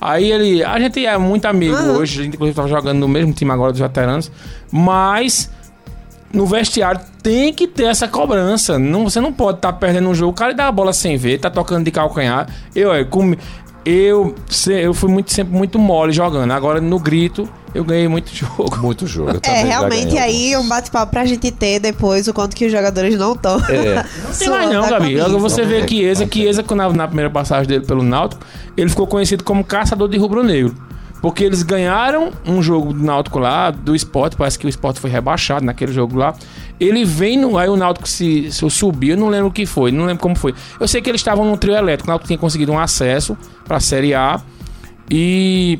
Aí 0.00 0.30
ele. 0.32 0.64
A 0.64 0.78
gente 0.80 1.04
é 1.06 1.16
muito 1.16 1.46
amigo 1.46 1.76
hoje, 1.76 2.20
a 2.20 2.24
gente 2.24 2.34
inclusive 2.34 2.56
tava 2.56 2.68
jogando 2.68 2.98
no 2.98 3.06
mesmo 3.08 3.32
time 3.32 3.50
agora 3.52 3.70
dos 3.72 3.80
veteranos, 3.80 4.30
mas 4.70 5.48
no 6.32 6.44
vestiário 6.46 7.00
tem 7.22 7.52
que 7.52 7.68
ter 7.68 7.84
essa 7.84 8.08
cobrança. 8.08 8.78
Não, 8.78 9.04
você 9.04 9.20
não 9.20 9.32
pode 9.32 9.58
estar 9.58 9.72
perdendo 9.74 10.08
um 10.08 10.14
jogo, 10.14 10.32
o 10.32 10.34
cara 10.34 10.52
dá 10.54 10.66
a 10.66 10.72
bola 10.72 10.92
sem 10.92 11.16
ver, 11.16 11.38
tá 11.38 11.48
tocando 11.50 11.84
de 11.84 11.90
calcanhar. 11.92 12.48
Eu, 12.74 12.92
eu, 12.92 13.06
com- 13.06 13.36
eu, 13.84 14.34
se- 14.48 14.72
eu 14.82 14.92
fui 14.94 15.08
muito, 15.10 15.32
sempre 15.32 15.54
muito 15.56 15.78
mole 15.78 16.12
jogando. 16.12 16.50
Agora 16.50 16.80
no 16.80 16.98
grito, 16.98 17.48
eu 17.74 17.84
ganhei 17.84 18.08
muito 18.08 18.30
jogo. 18.34 18.76
Muito 18.78 19.06
jogo. 19.06 19.30
eu 19.32 19.40
É, 19.42 19.64
realmente 19.64 20.16
aí 20.18 20.56
um 20.56 20.68
bate-papo 20.68 21.12
pra 21.12 21.24
gente 21.24 21.50
ter 21.50 21.78
depois 21.78 22.28
o 22.28 22.34
quanto 22.34 22.54
que 22.54 22.66
os 22.66 22.72
jogadores 22.72 23.16
não 23.16 23.32
estão. 23.32 23.58
É. 23.68 24.04
Não 24.22 24.38
tem 24.38 24.48
mais 24.48 24.70
não, 24.70 24.88
Gabi. 24.88 25.20
Agora 25.20 25.38
você 25.38 25.64
vê 25.64 25.82
que 25.82 25.96
Chiesa, 25.96 26.26
Chiesa, 26.30 26.64
na, 26.74 26.90
na 26.90 27.06
primeira 27.06 27.30
passagem 27.30 27.66
dele 27.66 27.84
pelo 27.84 28.02
Náutico, 28.02 28.44
ele 28.76 28.88
ficou 28.88 29.06
conhecido 29.06 29.44
como 29.44 29.62
caçador 29.62 30.08
de 30.08 30.16
rubro-negro. 30.16 30.74
Porque 31.20 31.44
eles 31.44 31.62
ganharam 31.62 32.32
um 32.44 32.60
jogo 32.60 32.92
do 32.92 33.00
Náutico 33.00 33.38
lá, 33.38 33.70
do 33.70 33.94
esporte, 33.94 34.34
parece 34.36 34.58
que 34.58 34.66
o 34.66 34.68
esporte 34.68 34.98
foi 34.98 35.08
rebaixado 35.08 35.64
naquele 35.64 35.92
jogo 35.92 36.16
lá. 36.16 36.34
Ele 36.80 37.04
vem 37.04 37.38
no. 37.38 37.56
Aí 37.56 37.68
o 37.68 37.76
Náutico 37.76 38.08
se, 38.08 38.50
se 38.50 38.68
subiu, 38.68 39.14
eu 39.14 39.16
não 39.16 39.28
lembro 39.28 39.46
o 39.46 39.52
que 39.52 39.64
foi, 39.64 39.92
não 39.92 40.04
lembro 40.04 40.20
como 40.20 40.34
foi. 40.34 40.52
Eu 40.80 40.88
sei 40.88 41.00
que 41.00 41.08
eles 41.08 41.20
estavam 41.20 41.44
num 41.44 41.56
trio 41.56 41.76
elétrico, 41.76 42.08
o 42.08 42.10
Náutico 42.10 42.26
tinha 42.26 42.38
conseguido 42.38 42.72
um 42.72 42.78
acesso 42.78 43.38
pra 43.64 43.78
Série 43.78 44.14
A 44.14 44.40
e 45.08 45.78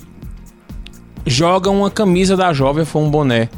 joga 1.27 1.71
uma 1.71 1.91
camisa 1.91 2.37
da 2.37 2.53
jovem, 2.53 2.85
foi 2.85 3.03
um 3.03 3.11
boné. 3.11 3.49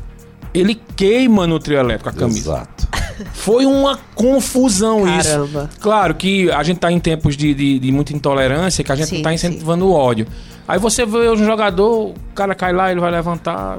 Ele 0.53 0.81
queima 0.97 1.47
no 1.47 1.59
trio 1.59 1.79
elétrico 1.79 2.09
a 2.11 2.13
camisa. 2.13 2.39
Exato. 2.53 2.89
Foi 3.33 3.65
uma 3.67 3.99
confusão 4.15 5.07
isso. 5.19 5.29
Caramba. 5.31 5.71
Claro 5.81 6.15
que 6.15 6.51
a 6.51 6.63
gente 6.63 6.79
tá 6.79 6.91
em 6.91 6.99
tempos 7.01 7.37
de, 7.37 7.55
de, 7.55 7.79
de 7.79 7.93
muita 7.93 8.13
intolerância, 8.13 8.83
que 8.85 8.91
a 8.91 8.97
gente 8.97 9.09
Sim, 9.09 9.17
não 9.17 9.23
tá 9.23 9.33
incentivando 9.35 9.87
o 9.87 9.93
ódio. 9.93 10.27
Aí 10.67 10.79
você 10.79 11.05
vê 11.07 11.29
um 11.31 11.37
jogador, 11.37 12.11
o 12.11 12.15
cara 12.35 12.55
cai 12.55 12.73
lá, 12.73 12.91
ele 12.91 13.01
vai 13.01 13.11
levantar. 13.11 13.79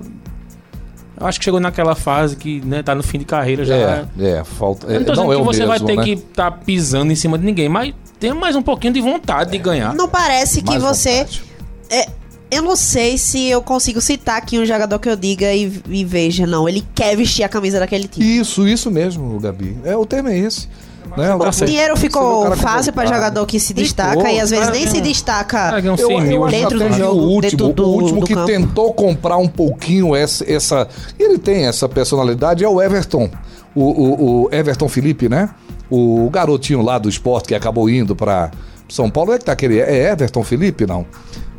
Eu 1.20 1.28
acho 1.28 1.40
que 1.40 1.46
chegou 1.46 1.60
naquela 1.60 1.96
fase 1.96 2.36
que 2.36 2.62
né, 2.66 2.84
tá 2.84 2.94
no 2.94 3.04
fim 3.04 3.20
de 3.20 3.26
carreira 3.26 3.64
já. 3.66 3.76
É, 3.76 4.06
é, 4.20 4.44
falta. 4.44 4.88
Eu 4.88 4.96
É, 4.96 5.00
não 5.00 5.06
tô 5.06 5.14
não 5.14 5.24
dizendo 5.28 5.32
é 5.34 5.36
que 5.36 5.42
o 5.42 5.46
você 5.46 5.66
vai 5.66 5.80
mesmo, 5.80 5.88
ter 5.88 5.96
né? 5.98 6.04
que 6.04 6.12
estar 6.12 6.52
pisando 6.52 7.12
em 7.12 7.16
cima 7.16 7.38
de 7.38 7.46
ninguém, 7.46 7.70
mas 7.70 7.94
tem 8.20 8.34
mais 8.34 8.56
um 8.56 8.62
pouquinho 8.62 8.94
de 8.94 9.02
vontade 9.02 9.52
de 9.52 9.58
ganhar. 9.58 9.94
Não 9.96 10.08
parece 10.10 10.62
que 10.62 10.72
Mais 10.72 10.82
você. 10.84 11.20
vontade. 11.20 11.44
É, 11.90 12.08
eu 12.56 12.62
não 12.62 12.76
sei 12.76 13.18
se 13.18 13.48
eu 13.50 13.62
consigo 13.62 14.00
citar 14.02 14.38
aqui 14.38 14.58
um 14.60 14.66
jogador 14.66 14.98
que 15.00 15.10
eu 15.10 15.16
diga 15.16 15.54
e, 15.54 15.82
e 15.90 16.04
veja, 16.06 16.46
não. 16.48 16.68
Ele 16.68 16.84
quer 16.96 17.16
vestir 17.16 17.44
a 17.44 17.50
camisa 17.50 17.80
daquele 17.80 18.08
time. 18.08 18.26
Isso, 18.40 18.68
isso 18.68 18.90
mesmo, 18.90 19.40
Gabi. 19.40 19.78
É, 19.84 19.96
o 19.96 20.06
tema 20.06 20.32
é 20.32 20.38
esse. 20.40 20.68
Né? 21.16 21.34
Você- 21.38 21.60
certo. 21.60 21.70
Dinheiro 21.70 21.94
o 21.94 21.98
ficou 21.98 22.56
fácil 22.56 22.92
pra 22.92 23.04
convocado. 23.04 23.08
jogador 23.26 23.46
que 23.46 23.60
se 23.60 23.68
Ficou, 23.68 23.84
destaca 23.84 24.32
e 24.32 24.40
às 24.40 24.50
vezes 24.50 24.66
cara, 24.66 24.78
nem 24.78 24.88
se 24.88 24.98
é. 24.98 25.02
destaca. 25.02 25.58
Cara, 25.58 25.80
ganhou 25.80 25.98
Eu, 25.98 26.08
100 26.08 26.22
mil. 26.22 26.42
eu 26.44 26.48
dentro 26.50 26.80
do 26.80 26.86
que 26.90 26.94
jogo, 26.98 27.20
o 27.22 27.30
último, 27.30 27.74
do- 27.74 27.84
o 27.86 27.94
último 27.94 28.20
do 28.22 28.26
que 28.26 28.34
campo. 28.34 28.48
tentou 28.48 28.94
comprar 28.94 29.38
um 29.38 29.48
pouquinho 29.48 30.16
essa, 30.16 30.44
essa. 30.52 30.88
Ele 31.20 31.38
tem 31.38 31.68
essa 31.68 31.88
personalidade, 31.88 32.64
é 32.64 32.68
o 32.68 32.82
Everton. 32.82 33.30
O, 33.74 33.82
o- 33.84 34.44
o 34.46 34.50
Everton 34.52 34.90
Felipe, 34.90 35.30
né? 35.30 35.50
O 35.90 36.28
garotinho 36.32 36.82
lá 36.82 36.98
do 36.98 37.08
esporte 37.08 37.50
que 37.50 37.56
acabou 37.56 37.88
indo 37.90 38.16
pra 38.16 38.50
São 38.90 39.10
Paulo. 39.10 39.32
É 39.32 39.38
que 39.38 39.46
tá 39.46 39.52
aquele. 39.52 39.80
É 39.80 40.12
Everton 40.12 40.44
Felipe, 40.44 40.86
não? 40.88 41.06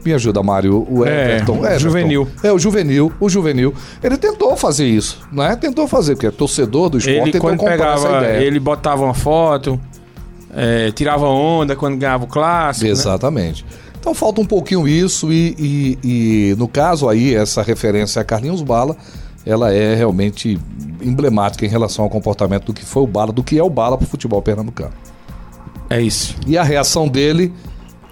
Me 0.05 0.13
ajuda, 0.13 0.43
Mário. 0.43 0.87
O 0.89 1.05
É, 1.05 1.33
Everton. 1.35 1.53
o 1.55 1.57
Everton. 1.59 1.79
juvenil. 1.79 2.29
É, 2.43 2.53
o 2.53 2.59
juvenil. 2.59 3.13
O 3.19 3.29
juvenil. 3.29 3.75
Ele 4.03 4.17
tentou 4.17 4.57
fazer 4.57 4.87
isso, 4.87 5.21
né? 5.33 5.57
Tentou 5.57 5.89
fazer, 5.89 6.15
porque 6.15 6.27
é 6.27 6.31
torcedor 6.31 6.89
do 6.91 6.99
esporte, 6.99 7.17
Ele 7.19 7.33
tentou 7.33 7.41
quando 7.51 7.59
comprar 7.59 7.95
essa 7.95 8.07
pegava, 8.07 8.25
ideia. 8.25 8.45
ele 8.45 8.61
botava 8.61 9.03
uma 9.05 9.15
foto, 9.15 9.81
é, 10.55 10.91
tirava 10.93 11.27
onda 11.27 11.75
quando 11.75 11.97
ganhava 11.97 12.25
o 12.25 12.27
clássico. 12.29 12.85
né? 12.87 12.91
Exatamente. 12.93 13.65
Então 13.99 14.15
falta 14.15 14.41
um 14.41 14.47
pouquinho 14.47 14.87
isso 14.87 15.33
e, 15.33 15.57
e- 15.59 15.99
e, 16.53 16.55
no 16.57 16.69
caso 16.69 17.09
aí, 17.09 17.35
essa 17.35 17.61
referência 17.63 18.23
a 18.23 18.25
Carlinhos 18.25 18.63
Bala, 18.63 18.97
ela 19.45 19.73
é 19.73 19.97
realmente 19.97 20.59
emblemática 21.03 21.67
em 21.67 21.69
relação 21.69 22.05
ao 22.05 22.11
comportamento 22.11 22.67
do 22.67 22.73
que 22.73 22.85
foi 22.85 23.03
o 23.03 23.07
Bala, 23.07 23.33
do 23.33 23.43
que 23.43 23.59
é 23.59 23.63
o 23.63 23.69
Bala 23.71 23.99
pro 23.99 24.07
futebol 24.07 24.41
pernambucano. 24.41 24.93
É 25.91 26.01
isso. 26.01 26.37
E 26.47 26.57
a 26.57 26.63
reação 26.63 27.09
dele 27.09 27.53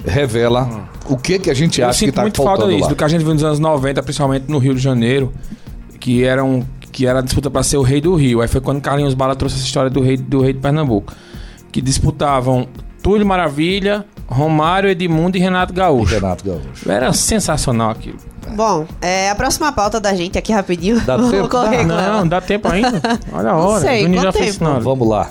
revela 0.06 0.88
o 1.08 1.16
que 1.16 1.38
que 1.38 1.50
a 1.50 1.54
gente 1.54 1.80
Eu 1.80 1.88
acha 1.88 1.98
que 1.98 2.06
sinto 2.06 2.14
tá 2.14 2.22
muito 2.22 2.36
faltando 2.36 2.58
falta 2.60 2.72
disso, 2.72 2.84
lá. 2.84 2.88
do 2.90 2.96
que 2.96 3.04
a 3.04 3.08
gente 3.08 3.24
viu 3.24 3.34
nos 3.34 3.44
anos 3.44 3.58
90, 3.58 4.02
principalmente 4.02 4.44
no 4.48 4.58
Rio 4.58 4.74
de 4.74 4.80
Janeiro, 4.80 5.32
que 6.00 6.24
era, 6.24 6.44
um, 6.44 6.62
que 6.92 7.06
era 7.06 7.18
a 7.18 7.22
disputa 7.22 7.50
para 7.50 7.62
ser 7.62 7.76
o 7.76 7.82
rei 7.82 8.00
do 8.00 8.14
Rio. 8.14 8.40
Aí 8.40 8.48
foi 8.48 8.60
quando 8.60 8.80
Carlinhos 8.80 9.14
Bala 9.14 9.34
trouxe 9.36 9.56
essa 9.56 9.64
história 9.64 9.90
do 9.90 10.00
rei, 10.00 10.16
do 10.16 10.40
rei 10.40 10.52
de 10.52 10.58
Pernambuco. 10.60 11.12
Que 11.72 11.80
disputavam 11.80 12.68
Túlio 13.02 13.26
Maravilha, 13.26 14.04
Romário, 14.26 14.88
Edmundo 14.88 15.36
e 15.36 15.40
Renato 15.40 15.72
Gaúcho. 15.74 16.14
Renato 16.14 16.44
Gaúcho. 16.44 16.90
Era 16.90 17.12
sensacional 17.12 17.90
aquilo. 17.90 18.16
Bom, 18.54 18.86
é, 19.00 19.30
a 19.30 19.34
próxima 19.34 19.72
pauta 19.72 19.98
da 19.98 20.14
gente 20.14 20.38
aqui 20.38 20.52
rapidinho. 20.52 21.00
Dá 21.00 21.16
tempo? 21.30 21.48
correr 21.48 21.78
com 21.78 21.84
Não, 21.86 22.28
dá 22.28 22.40
tempo 22.40 22.68
ainda. 22.68 23.00
Olha 23.32 23.50
a 23.50 23.52
Não 23.54 23.58
hora. 23.60 23.80
sei, 23.80 24.02
Juninho 24.02 24.22
já 24.22 24.28
quanto 24.28 24.38
fez 24.38 24.56
tempo? 24.56 24.66
sinal. 24.70 24.80
Vamos 24.82 25.08
lá. 25.08 25.30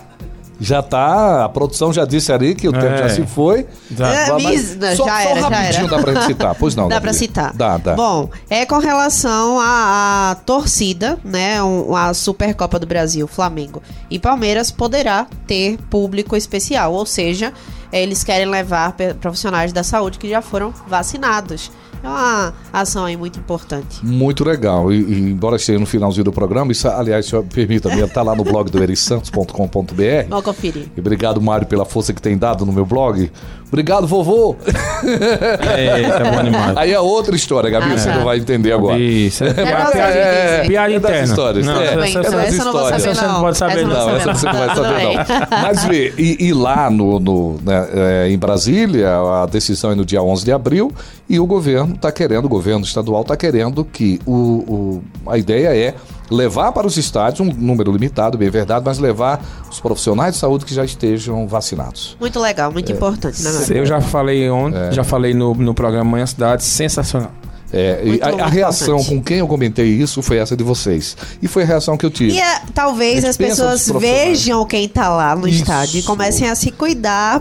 Já 0.65 0.81
tá, 0.81 1.43
a 1.45 1.49
produção 1.49 1.91
já 1.91 2.05
disse 2.05 2.31
ali 2.31 2.55
que 2.55 2.67
o 2.67 2.71
tempo 2.71 2.85
É. 2.85 2.97
já 2.97 3.09
se 3.09 3.25
foi. 3.27 3.67
Já. 3.91 4.07
É, 4.13 4.31
Mas 4.31 4.43
mis- 4.45 4.75
não, 4.77 4.95
só, 4.95 5.05
já 5.05 5.11
só 5.23 5.29
era, 5.29 5.41
já 5.41 5.49
rapidinho 5.49 5.85
era. 5.87 5.95
dá 5.97 6.01
pra 6.01 6.13
gente 6.13 6.25
citar. 6.25 6.55
Pois 6.55 6.75
não, 6.75 6.87
Dá 6.89 7.01
pra 7.01 7.13
citar. 7.13 7.53
Dá, 7.53 7.77
dá. 7.77 7.93
Bom, 7.95 8.29
é 8.49 8.65
com 8.65 8.77
relação 8.79 9.59
à, 9.59 10.31
à 10.31 10.35
torcida, 10.35 11.19
né? 11.23 11.61
um- 11.61 11.95
a 11.95 12.13
Supercopa 12.13 12.79
do 12.79 12.87
Brasil, 12.87 13.27
Flamengo 13.27 13.83
e 14.09 14.17
Palmeiras 14.17 14.71
poderá 14.71 15.27
ter 15.45 15.77
público 15.89 16.35
especial, 16.35 16.93
ou 16.93 17.05
seja, 17.05 17.51
eles 17.91 18.23
querem 18.23 18.47
levar 18.47 18.95
profissionais 19.19 19.73
da 19.73 19.83
saúde 19.83 20.17
que 20.17 20.29
já 20.29 20.41
foram 20.41 20.73
vacinados. 20.87 21.71
É 22.03 22.07
uma 22.07 22.53
ação 22.73 23.05
aí 23.05 23.15
muito 23.15 23.39
importante. 23.39 24.05
Muito 24.05 24.43
legal. 24.43 24.91
E, 24.91 24.97
e 25.01 25.19
embora 25.31 25.55
esteja 25.55 25.79
no 25.79 25.85
finalzinho 25.85 26.25
do 26.25 26.33
programa, 26.33 26.71
isso, 26.71 26.87
aliás, 26.87 27.25
senhor, 27.25 27.43
permita-me, 27.45 28.05
tá 28.09 28.21
lá 28.21 28.35
no 28.35 28.43
blog 28.43 28.69
do 28.69 28.83
erisantos.com.br. 28.83 30.27
Vamos 30.29 30.43
conferir. 30.45 30.87
E 30.95 30.99
obrigado, 30.99 31.41
Mário, 31.41 31.65
pela 31.65 31.85
força 31.85 32.13
que 32.13 32.21
tem 32.21 32.37
dado 32.37 32.65
no 32.65 32.73
meu 32.73 32.85
blog. 32.85 33.31
Obrigado, 33.67 34.05
vovô. 34.05 34.55
Eita, 35.03 36.23
bom 36.31 36.39
animado. 36.39 36.77
Aí 36.77 36.91
é 36.93 36.99
outra 36.99 37.35
história, 37.35 37.71
Gabi, 37.71 37.93
Ah, 37.93 37.97
você 37.97 38.09
tá. 38.09 38.17
não 38.17 38.25
vai 38.25 38.37
entender 38.37 38.71
agora. 38.71 38.99
Isso. 38.99 39.43
É, 39.43 39.49
É 39.49 40.67
piada, 40.67 40.91
é, 40.93 40.95
é 40.95 40.99
das 40.99 41.09
interna. 41.11 41.23
histórias. 41.23 41.65
Não, 41.65 41.81
É, 41.81 41.95
bem, 41.95 42.03
é 42.05 42.09
então 42.09 42.39
essa 42.39 42.63
não 42.65 42.71
vou 42.71 42.83
saber, 42.83 42.95
Essa 42.95 43.15
você 43.15 43.25
não 43.27 43.41
pode 43.41 43.57
saber, 43.57 43.79
Essa 43.79 43.87
Não, 43.87 44.05
vou 44.05 44.15
essa 44.15 44.33
você 44.33 44.45
não 44.45 44.53
vai 44.53 44.75
saber, 44.75 45.03
não. 45.03 45.61
Mas 45.63 45.83
vê, 45.85 46.13
e, 46.17 46.47
e 46.47 46.53
lá 46.53 46.89
no, 46.91 47.19
no, 47.19 47.59
né, 47.63 47.87
é, 47.93 48.29
em 48.29 48.37
Brasília, 48.37 49.09
a 49.41 49.45
decisão 49.47 49.91
é 49.91 49.95
no 49.95 50.05
dia 50.05 50.21
11 50.21 50.45
de 50.45 50.51
abril, 50.51 50.91
e 51.27 51.39
o 51.39 51.45
governo 51.47 51.92
está 51.95 52.11
querendo, 52.11 52.45
o 52.45 52.49
governo 52.49 52.83
estadual 52.85 53.21
está 53.21 53.35
querendo 53.37 53.83
que 53.85 54.19
o, 54.25 54.31
o- 54.33 55.03
a 55.31 55.37
ideia 55.37 55.75
é 55.75 55.95
levar 56.31 56.71
para 56.71 56.87
os 56.87 56.97
estádios 56.97 57.39
um 57.41 57.51
número 57.53 57.91
limitado, 57.91 58.37
bem 58.37 58.49
verdade, 58.49 58.83
mas 58.85 58.97
levar 58.97 59.43
os 59.69 59.79
profissionais 59.79 60.33
de 60.33 60.39
saúde 60.39 60.65
que 60.65 60.73
já 60.73 60.83
estejam 60.83 61.47
vacinados. 61.47 62.17
Muito 62.19 62.39
legal, 62.39 62.71
muito 62.71 62.91
importante, 62.91 63.41
né? 63.43 63.51
Eu 63.69 63.85
já 63.85 64.01
falei 64.01 64.49
ontem, 64.49 64.77
É. 64.77 64.91
já 64.91 65.03
falei 65.03 65.33
no, 65.33 65.53
no 65.53 65.73
programa 65.73 66.09
Manhã 66.09 66.25
Cidade, 66.25 66.63
sensacional. 66.63 67.31
É, 67.75 68.01
e 68.05 68.21
a, 68.21 68.45
a 68.45 68.47
reação 68.49 68.97
importante. 68.99 69.15
com 69.15 69.23
quem 69.23 69.37
eu 69.39 69.47
comentei 69.47 69.87
isso 69.87 70.21
foi 70.21 70.37
essa 70.37 70.55
de 70.55 70.63
vocês. 70.63 71.17
E 71.41 71.47
foi 71.47 71.63
a 71.63 71.65
reação 71.65 71.97
que 71.97 72.05
eu 72.05 72.11
tive. 72.11 72.33
E 72.33 72.39
é, 72.39 72.61
talvez 72.71 73.25
A 73.25 73.29
as 73.29 73.37
pessoas 73.37 73.89
vejam 73.99 74.63
quem 74.67 74.87
tá 74.87 75.09
lá 75.09 75.35
no 75.35 75.47
Isso. 75.47 75.57
É. 75.57 75.61
estádio 75.63 75.99
e 75.99 76.03
comecem 76.03 76.47
a 76.47 76.53
se 76.53 76.69
cuidar 76.69 77.39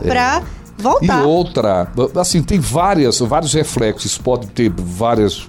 pra 0.82 0.90
E 1.00 1.06
voltar. 1.06 1.22
outra, 1.24 1.88
assim, 2.20 2.42
tem 2.42 2.58
várias, 2.58 3.20
vários 3.20 3.52
reflexos, 3.54 4.18
pode 4.18 4.48
ter 4.48 4.70
vários 4.76 5.48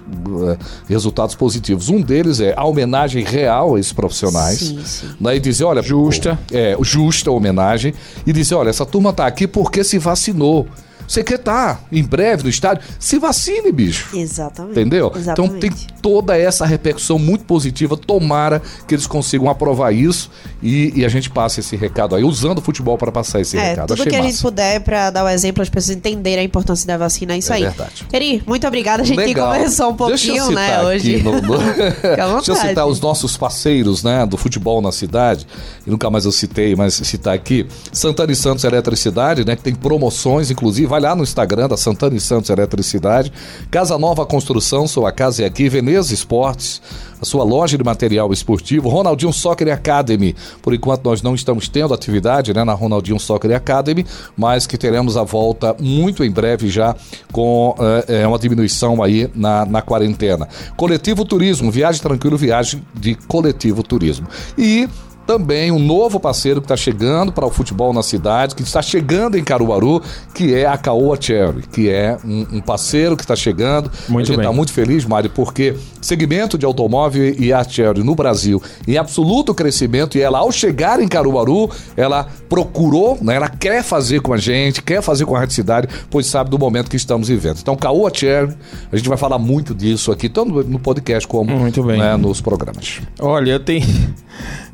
eh, 0.50 0.56
resultados 0.88 1.34
positivos. 1.34 1.88
Um 1.88 2.00
deles 2.00 2.40
é 2.40 2.54
a 2.56 2.64
homenagem 2.64 3.24
real 3.24 3.74
a 3.74 3.80
esses 3.80 3.92
profissionais. 3.92 4.58
Sim, 4.60 4.82
sim. 4.84 5.10
Né, 5.20 5.36
e 5.36 5.40
dizer, 5.40 5.64
olha, 5.64 5.82
Justa. 5.82 6.38
pô, 6.48 6.56
É, 6.56 6.76
justa 6.82 7.30
homenagem. 7.30 7.92
E 8.26 8.32
dizer, 8.32 8.54
olha, 8.54 8.70
essa 8.70 8.86
turma 8.86 9.12
tá 9.12 9.26
aqui 9.26 9.46
porque 9.46 9.82
se 9.84 9.98
vacinou. 9.98 10.66
Você 11.06 11.22
quer 11.22 11.36
estar 11.36 11.82
em 11.92 12.02
breve 12.02 12.42
no 12.44 12.48
estádio? 12.48 12.82
Se 12.98 13.18
vacine, 13.18 13.70
bicho. 13.72 14.16
Exatamente. 14.16 14.72
Entendeu? 14.72 15.12
Exatamente. 15.14 15.56
Então 15.56 15.58
tem 15.60 15.70
toda 16.02 16.36
essa 16.36 16.64
repercussão 16.66 17.18
muito 17.18 17.44
positiva. 17.44 17.96
Tomara 17.96 18.60
que 18.86 18.94
eles 18.94 19.06
consigam 19.06 19.48
aprovar 19.48 19.92
isso 19.92 20.30
e, 20.62 20.92
e 20.96 21.04
a 21.04 21.08
gente 21.08 21.30
passe 21.30 21.60
esse 21.60 21.76
recado 21.76 22.14
aí, 22.14 22.24
usando 22.24 22.58
o 22.58 22.60
futebol 22.62 22.96
para 22.98 23.10
passar 23.12 23.40
esse 23.40 23.56
É, 23.56 23.70
recado. 23.70 23.88
tudo 23.88 24.00
Achei 24.00 24.10
que 24.10 24.16
a 24.16 24.18
massa. 24.18 24.30
gente 24.32 24.42
puder 24.42 24.80
pra 24.80 25.10
dar 25.10 25.24
o 25.24 25.28
exemplo, 25.28 25.62
as 25.62 25.68
pessoas 25.68 25.96
entenderem 25.96 26.40
a 26.40 26.44
importância 26.44 26.86
da 26.86 26.96
vacina, 26.96 27.34
é 27.34 27.38
isso 27.38 27.52
É 27.52 27.56
aí. 27.56 27.62
verdade. 27.62 28.04
Queri, 28.08 28.42
muito 28.46 28.66
obrigada. 28.66 29.02
A 29.02 29.06
gente 29.06 29.16
Legal. 29.18 29.52
conversou 29.52 29.90
um 29.90 29.94
pouquinho, 29.96 30.50
né, 30.50 30.82
hoje. 30.82 31.22
no- 31.22 31.34
Deixa 32.36 32.50
eu 32.52 32.56
citar 32.56 32.86
os 32.86 33.00
nossos 33.00 33.36
parceiros 33.36 34.02
né, 34.02 34.24
do 34.26 34.36
futebol 34.36 34.80
na 34.80 34.92
cidade. 34.92 35.46
E 35.86 35.90
nunca 35.90 36.08
mais 36.10 36.24
eu 36.24 36.32
citei, 36.32 36.74
mas 36.74 36.94
citar 36.94 37.34
aqui. 37.34 37.66
Santana 37.92 38.32
e 38.32 38.36
Santos 38.36 38.64
Eletricidade, 38.64 39.44
né? 39.44 39.56
Que 39.56 39.62
tem 39.62 39.74
promoções, 39.74 40.50
inclusive 40.50 40.86
Vai 40.94 41.00
lá 41.00 41.16
no 41.16 41.24
Instagram 41.24 41.66
da 41.66 41.76
Santana 41.76 42.14
e 42.14 42.20
Santos 42.20 42.50
Eletricidade. 42.50 43.32
Casa 43.68 43.98
Nova 43.98 44.24
Construção, 44.24 44.86
sua 44.86 45.10
casa 45.10 45.42
é 45.42 45.44
aqui. 45.44 45.68
Veneza 45.68 46.14
Esportes, 46.14 46.80
a 47.20 47.24
sua 47.24 47.42
loja 47.42 47.76
de 47.76 47.82
material 47.82 48.32
esportivo. 48.32 48.88
Ronaldinho 48.88 49.32
Soccer 49.32 49.72
Academy. 49.72 50.36
Por 50.62 50.72
enquanto 50.72 51.04
nós 51.04 51.20
não 51.20 51.34
estamos 51.34 51.66
tendo 51.66 51.92
atividade 51.92 52.54
né, 52.54 52.62
na 52.62 52.74
Ronaldinho 52.74 53.18
Soccer 53.18 53.56
Academy, 53.56 54.06
mas 54.36 54.68
que 54.68 54.78
teremos 54.78 55.16
a 55.16 55.24
volta 55.24 55.74
muito 55.80 56.22
em 56.22 56.30
breve 56.30 56.68
já 56.68 56.94
com 57.32 57.74
é, 58.06 58.24
uma 58.24 58.38
diminuição 58.38 59.02
aí 59.02 59.28
na, 59.34 59.66
na 59.66 59.82
quarentena. 59.82 60.46
Coletivo 60.76 61.24
Turismo, 61.24 61.72
viagem 61.72 62.00
tranquilo, 62.00 62.36
viagem 62.36 62.80
de 62.94 63.16
coletivo 63.16 63.82
turismo. 63.82 64.28
E 64.56 64.88
também 65.26 65.70
um 65.70 65.78
novo 65.78 66.20
parceiro 66.20 66.60
que 66.60 66.66
está 66.66 66.76
chegando 66.76 67.32
para 67.32 67.46
o 67.46 67.50
futebol 67.50 67.92
na 67.92 68.02
cidade, 68.02 68.54
que 68.54 68.62
está 68.62 68.82
chegando 68.82 69.36
em 69.36 69.44
Caruaru, 69.44 70.02
que 70.34 70.54
é 70.54 70.66
a 70.66 70.76
Caoa 70.76 71.16
Cherry, 71.20 71.62
que 71.62 71.88
é 71.88 72.16
um, 72.24 72.46
um 72.52 72.60
parceiro 72.60 73.16
que 73.16 73.22
está 73.22 73.36
chegando. 73.36 73.90
Muito 74.08 74.30
a 74.30 74.34
gente 74.34 74.40
está 74.40 74.52
muito 74.52 74.72
feliz, 74.72 75.04
Mário, 75.04 75.30
porque 75.30 75.74
segmento 76.00 76.58
de 76.58 76.66
automóvel 76.66 77.34
e 77.38 77.52
a 77.52 77.64
Cherry 77.64 78.02
no 78.02 78.14
Brasil 78.14 78.62
em 78.86 78.96
absoluto 78.96 79.54
crescimento 79.54 80.18
e 80.18 80.20
ela, 80.20 80.38
ao 80.38 80.52
chegar 80.52 81.00
em 81.00 81.08
Caruaru, 81.08 81.70
ela 81.96 82.26
procurou, 82.48 83.18
né, 83.20 83.36
ela 83.36 83.48
quer 83.48 83.82
fazer 83.82 84.20
com 84.20 84.32
a 84.32 84.36
gente, 84.36 84.82
quer 84.82 85.02
fazer 85.02 85.24
com 85.24 85.34
a 85.34 85.40
Rádio 85.40 85.54
Cidade, 85.54 85.88
pois 86.10 86.26
sabe 86.26 86.50
do 86.50 86.58
momento 86.58 86.90
que 86.90 86.96
estamos 86.96 87.28
vivendo. 87.28 87.58
Então, 87.60 87.76
Caoa 87.76 88.10
Cherry, 88.12 88.54
a 88.92 88.96
gente 88.96 89.08
vai 89.08 89.18
falar 89.18 89.38
muito 89.38 89.74
disso 89.74 90.12
aqui, 90.12 90.28
tanto 90.28 90.62
no 90.64 90.78
podcast 90.78 91.26
como 91.26 91.50
né, 91.96 92.16
nos 92.16 92.40
programas. 92.40 93.00
Olha, 93.20 93.52
eu 93.52 93.60
tenho. 93.60 93.84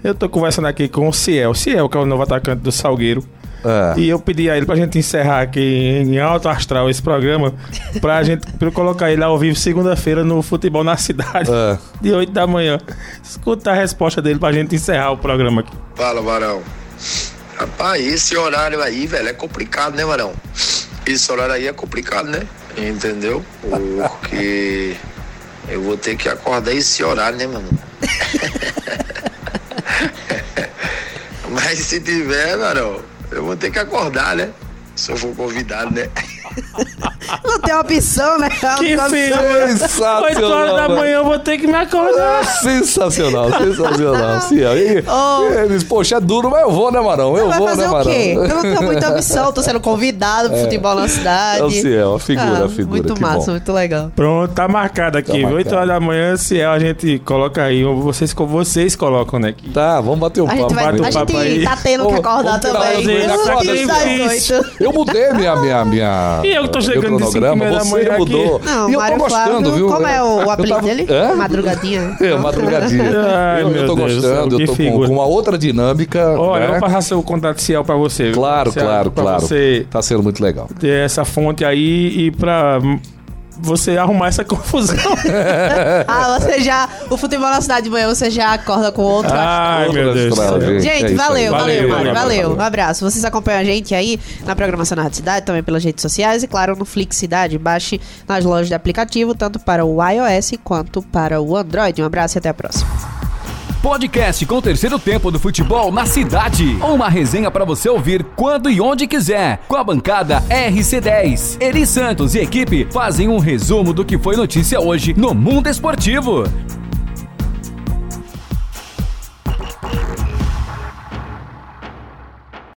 Eu 0.02 0.14
tô 0.14 0.28
conversando 0.28 0.66
aqui 0.66 0.88
com 0.88 1.08
o 1.08 1.12
Ciel. 1.12 1.54
Ciel, 1.54 1.88
que 1.88 1.96
é 1.96 2.00
o 2.00 2.06
novo 2.06 2.22
atacante 2.22 2.62
do 2.62 2.72
Salgueiro. 2.72 3.24
É. 3.62 4.00
E 4.00 4.08
eu 4.08 4.18
pedi 4.18 4.48
a 4.48 4.56
ele 4.56 4.64
pra 4.64 4.74
gente 4.74 4.98
encerrar 4.98 5.42
aqui 5.42 5.60
em 5.60 6.18
alto 6.18 6.48
astral 6.48 6.88
esse 6.88 7.02
programa, 7.02 7.52
pra 8.00 8.22
gente 8.24 8.46
pra 8.52 8.68
eu 8.68 8.72
colocar 8.72 9.12
ele 9.12 9.22
ao 9.22 9.38
vivo 9.38 9.54
segunda-feira 9.54 10.24
no 10.24 10.40
Futebol 10.40 10.82
na 10.82 10.96
Cidade, 10.96 11.50
É. 11.52 11.76
de 12.00 12.10
8 12.10 12.32
da 12.32 12.46
manhã. 12.46 12.78
Escuta 13.22 13.70
a 13.70 13.74
resposta 13.74 14.22
dele 14.22 14.38
pra 14.38 14.50
gente 14.50 14.74
encerrar 14.74 15.10
o 15.10 15.18
programa 15.18 15.60
aqui. 15.60 15.72
Fala, 15.94 16.22
Varão. 16.22 16.62
Rapaz, 17.58 18.02
esse 18.06 18.34
horário 18.34 18.80
aí, 18.82 19.06
velho, 19.06 19.28
é 19.28 19.32
complicado, 19.34 19.94
né, 19.94 20.06
Varão? 20.06 20.32
Esse 21.04 21.30
horário 21.30 21.52
aí 21.54 21.66
é 21.68 21.72
complicado, 21.74 22.28
né? 22.30 22.40
Entendeu? 22.78 23.44
Porque 23.60 24.96
eu 25.68 25.82
vou 25.82 25.98
ter 25.98 26.16
que 26.16 26.30
acordar 26.30 26.72
esse 26.72 27.04
horário, 27.04 27.36
né, 27.36 27.46
mano? 27.46 27.68
Mas 31.50 31.80
se 31.80 32.00
tiver, 32.00 32.56
Varão, 32.56 33.00
eu 33.30 33.44
vou 33.44 33.56
ter 33.56 33.70
que 33.70 33.78
acordar, 33.78 34.36
né? 34.36 34.50
Se 34.94 35.10
eu 35.10 35.16
for 35.16 35.34
convidado, 35.34 35.92
né? 35.92 36.08
Não 37.44 37.60
tem 37.60 37.74
opção, 37.74 38.38
né? 38.38 38.48
Que 38.78 38.94
opção. 38.96 40.22
8 40.22 40.44
horas 40.44 40.74
da 40.76 40.88
manhã 40.88 41.16
eu 41.18 41.24
vou 41.24 41.38
ter 41.38 41.58
que 41.58 41.66
me 41.66 41.74
acordar. 41.74 42.44
Sensacional, 42.44 43.50
sensacional. 43.52 44.40
Sim, 44.42 44.64
aí, 44.64 45.04
Oh. 45.06 45.52
eles, 45.52 45.84
poxa, 45.84 46.16
é 46.16 46.20
duro, 46.20 46.50
mas 46.50 46.62
eu 46.62 46.70
vou, 46.70 46.90
né, 46.90 47.00
Marão? 47.00 47.36
Eu 47.36 47.48
Vai 47.48 47.58
vou, 47.58 47.68
fazer 47.68 47.82
né, 47.82 47.88
o 47.88 47.92
Marão? 47.92 48.10
quê? 48.12 48.32
Eu 48.36 48.48
não 48.48 48.62
tenho 48.62 48.82
muita 48.82 49.10
opção, 49.10 49.52
tô 49.52 49.62
sendo 49.62 49.80
convidado 49.80 50.50
pro 50.50 50.58
futebol 50.58 50.94
na 50.94 51.08
cidade. 51.08 51.60
É 51.60 51.64
o 51.64 51.70
Ciel, 51.70 52.14
a 52.14 52.18
figura, 52.20 52.58
Ah, 52.62 52.64
a 52.64 52.68
figura. 52.68 52.86
Muito 53.02 53.14
que 53.14 53.20
massa, 53.20 53.46
bom. 53.46 53.50
muito 53.52 53.72
legal. 53.72 54.10
Pronto, 54.16 54.52
tá 54.52 54.66
marcado 54.68 55.18
aqui. 55.18 55.30
Tá 55.32 55.34
marcado. 55.38 55.54
8 55.56 55.74
horas 55.74 55.88
da 55.88 56.00
manhã, 56.00 56.36
Ciel, 56.36 56.70
a 56.72 56.78
gente 56.78 57.18
coloca 57.24 57.62
aí. 57.62 57.84
Vocês, 57.84 58.32
vocês 58.32 58.96
colocam, 58.96 59.38
né? 59.38 59.52
que- 59.56 59.70
Tá, 59.70 60.00
vamos 60.00 60.18
bater 60.18 60.40
um 60.40 60.46
A 60.46 60.48
papo. 60.48 60.60
gente, 60.62 60.74
vai, 60.74 60.84
a 60.84 61.12
papo 61.12 61.32
gente 61.32 61.36
aí. 61.36 61.64
tá 61.64 61.78
tendo 61.82 62.06
que 62.08 62.14
acordar 62.14 62.58
também. 62.60 63.04
Eu 64.80 64.92
mudei 64.92 65.32
minha, 65.32 65.56
minha, 65.56 65.84
minha. 65.84 66.39
E 66.44 66.54
eu 66.54 66.62
que 66.62 66.68
tô 66.70 66.80
chegando 66.80 67.16
de 67.18 67.24
cinco 67.26 67.38
e 67.38 67.40
cronograma, 67.40 67.56
meia 67.64 67.70
da 67.78 67.84
Você 67.84 67.90
manhã 67.90 68.08
aqui. 68.10 68.18
mudou. 68.18 68.60
Não, 68.64 68.90
e 68.90 68.92
eu 68.92 69.00
Mário 69.00 69.16
tô 69.18 69.22
gostando, 69.24 69.50
Flávio, 69.50 69.72
viu? 69.72 69.86
como 69.88 70.06
é 70.06 70.22
o 70.22 70.40
Eu 70.42 70.50
apelido 70.50 70.74
tava- 70.76 70.86
dele? 70.88 71.06
Hã? 71.10 71.34
Madrugadinha. 71.36 72.16
É, 72.20 72.36
madrugadinha. 72.36 73.04
Ai, 73.54 73.62
eu, 73.62 73.70
eu 73.70 73.86
tô 73.86 73.94
Deus 73.94 74.14
gostando, 74.14 74.54
eu 74.60 74.66
tô 74.66 74.72
com, 74.72 74.76
figura. 74.76 75.08
com 75.08 75.14
uma 75.14 75.24
outra 75.26 75.56
dinâmica. 75.58 76.38
Olha, 76.38 76.62
eu 76.64 76.66
né? 76.72 76.78
vou 76.78 76.80
passar 76.88 77.00
seu 77.02 77.22
contato 77.22 77.60
Ciel 77.60 77.84
pra 77.84 77.94
você. 77.96 78.30
Claro, 78.32 78.72
claro, 78.72 79.10
pra 79.10 79.22
claro. 79.24 79.40
você 79.42 79.86
Tá 79.90 80.00
sendo 80.02 80.22
muito 80.22 80.42
legal. 80.42 80.68
ter 80.78 81.04
essa 81.04 81.24
fonte 81.24 81.64
aí 81.64 82.26
e 82.26 82.30
pra 82.30 82.78
você 83.60 83.96
arrumar 83.96 84.28
essa 84.28 84.44
confusão. 84.44 84.96
Ah, 86.06 86.38
você 86.38 86.60
já. 86.60 86.88
O 87.10 87.16
futebol 87.16 87.48
na 87.50 87.60
cidade 87.60 87.84
de 87.84 87.90
manhã 87.90 88.08
você 88.08 88.30
já 88.30 88.54
acorda 88.54 88.90
com 88.92 89.02
outro 89.02 89.32
Ai, 89.34 89.88
meu 89.90 90.12
Deus. 90.14 90.34
gente. 90.34 90.80
Gente, 90.80 91.12
É 91.12 91.14
valeu, 91.14 91.50
valeu, 91.52 91.52
Valeu, 91.52 91.88
Mário, 91.88 91.88
valeu, 91.88 92.14
valeu. 92.14 92.14
valeu. 92.14 92.56
Um 92.56 92.60
abraço. 92.60 93.08
Vocês 93.08 93.24
acompanham 93.24 93.60
a 93.60 93.64
gente 93.64 93.94
aí 93.94 94.18
na 94.44 94.54
programação 94.56 94.96
na 94.96 95.02
Rádio 95.02 95.16
Cidade, 95.16 95.46
também 95.46 95.62
pelas 95.62 95.84
redes 95.84 96.02
sociais 96.02 96.42
e, 96.42 96.48
claro, 96.48 96.76
no 96.76 96.84
Flix 96.84 97.16
Cidade. 97.16 97.58
Baixe 97.58 98.00
nas 98.26 98.44
lojas 98.44 98.68
de 98.68 98.74
aplicativo, 98.74 99.34
tanto 99.34 99.58
para 99.58 99.84
o 99.84 99.98
iOS 100.02 100.52
quanto 100.64 101.02
para 101.02 101.40
o 101.40 101.56
Android. 101.56 102.02
Um 102.02 102.06
abraço 102.06 102.36
e 102.36 102.38
até 102.38 102.48
a 102.48 102.54
próxima. 102.54 102.88
Podcast 103.82 104.44
com 104.44 104.56
o 104.56 104.62
terceiro 104.62 104.98
tempo 104.98 105.30
do 105.30 105.38
futebol 105.38 105.90
na 105.90 106.04
cidade. 106.04 106.76
Uma 106.82 107.08
resenha 107.08 107.50
para 107.50 107.64
você 107.64 107.88
ouvir 107.88 108.22
quando 108.36 108.68
e 108.68 108.78
onde 108.78 109.06
quiser. 109.06 109.62
Com 109.66 109.74
a 109.74 109.82
bancada 109.82 110.42
RC10. 110.50 111.56
Eri 111.62 111.86
Santos 111.86 112.34
e 112.34 112.40
equipe 112.40 112.86
fazem 112.92 113.26
um 113.26 113.38
resumo 113.38 113.94
do 113.94 114.04
que 114.04 114.18
foi 114.18 114.36
notícia 114.36 114.78
hoje 114.78 115.14
no 115.16 115.32
mundo 115.32 115.66
esportivo. 115.66 116.44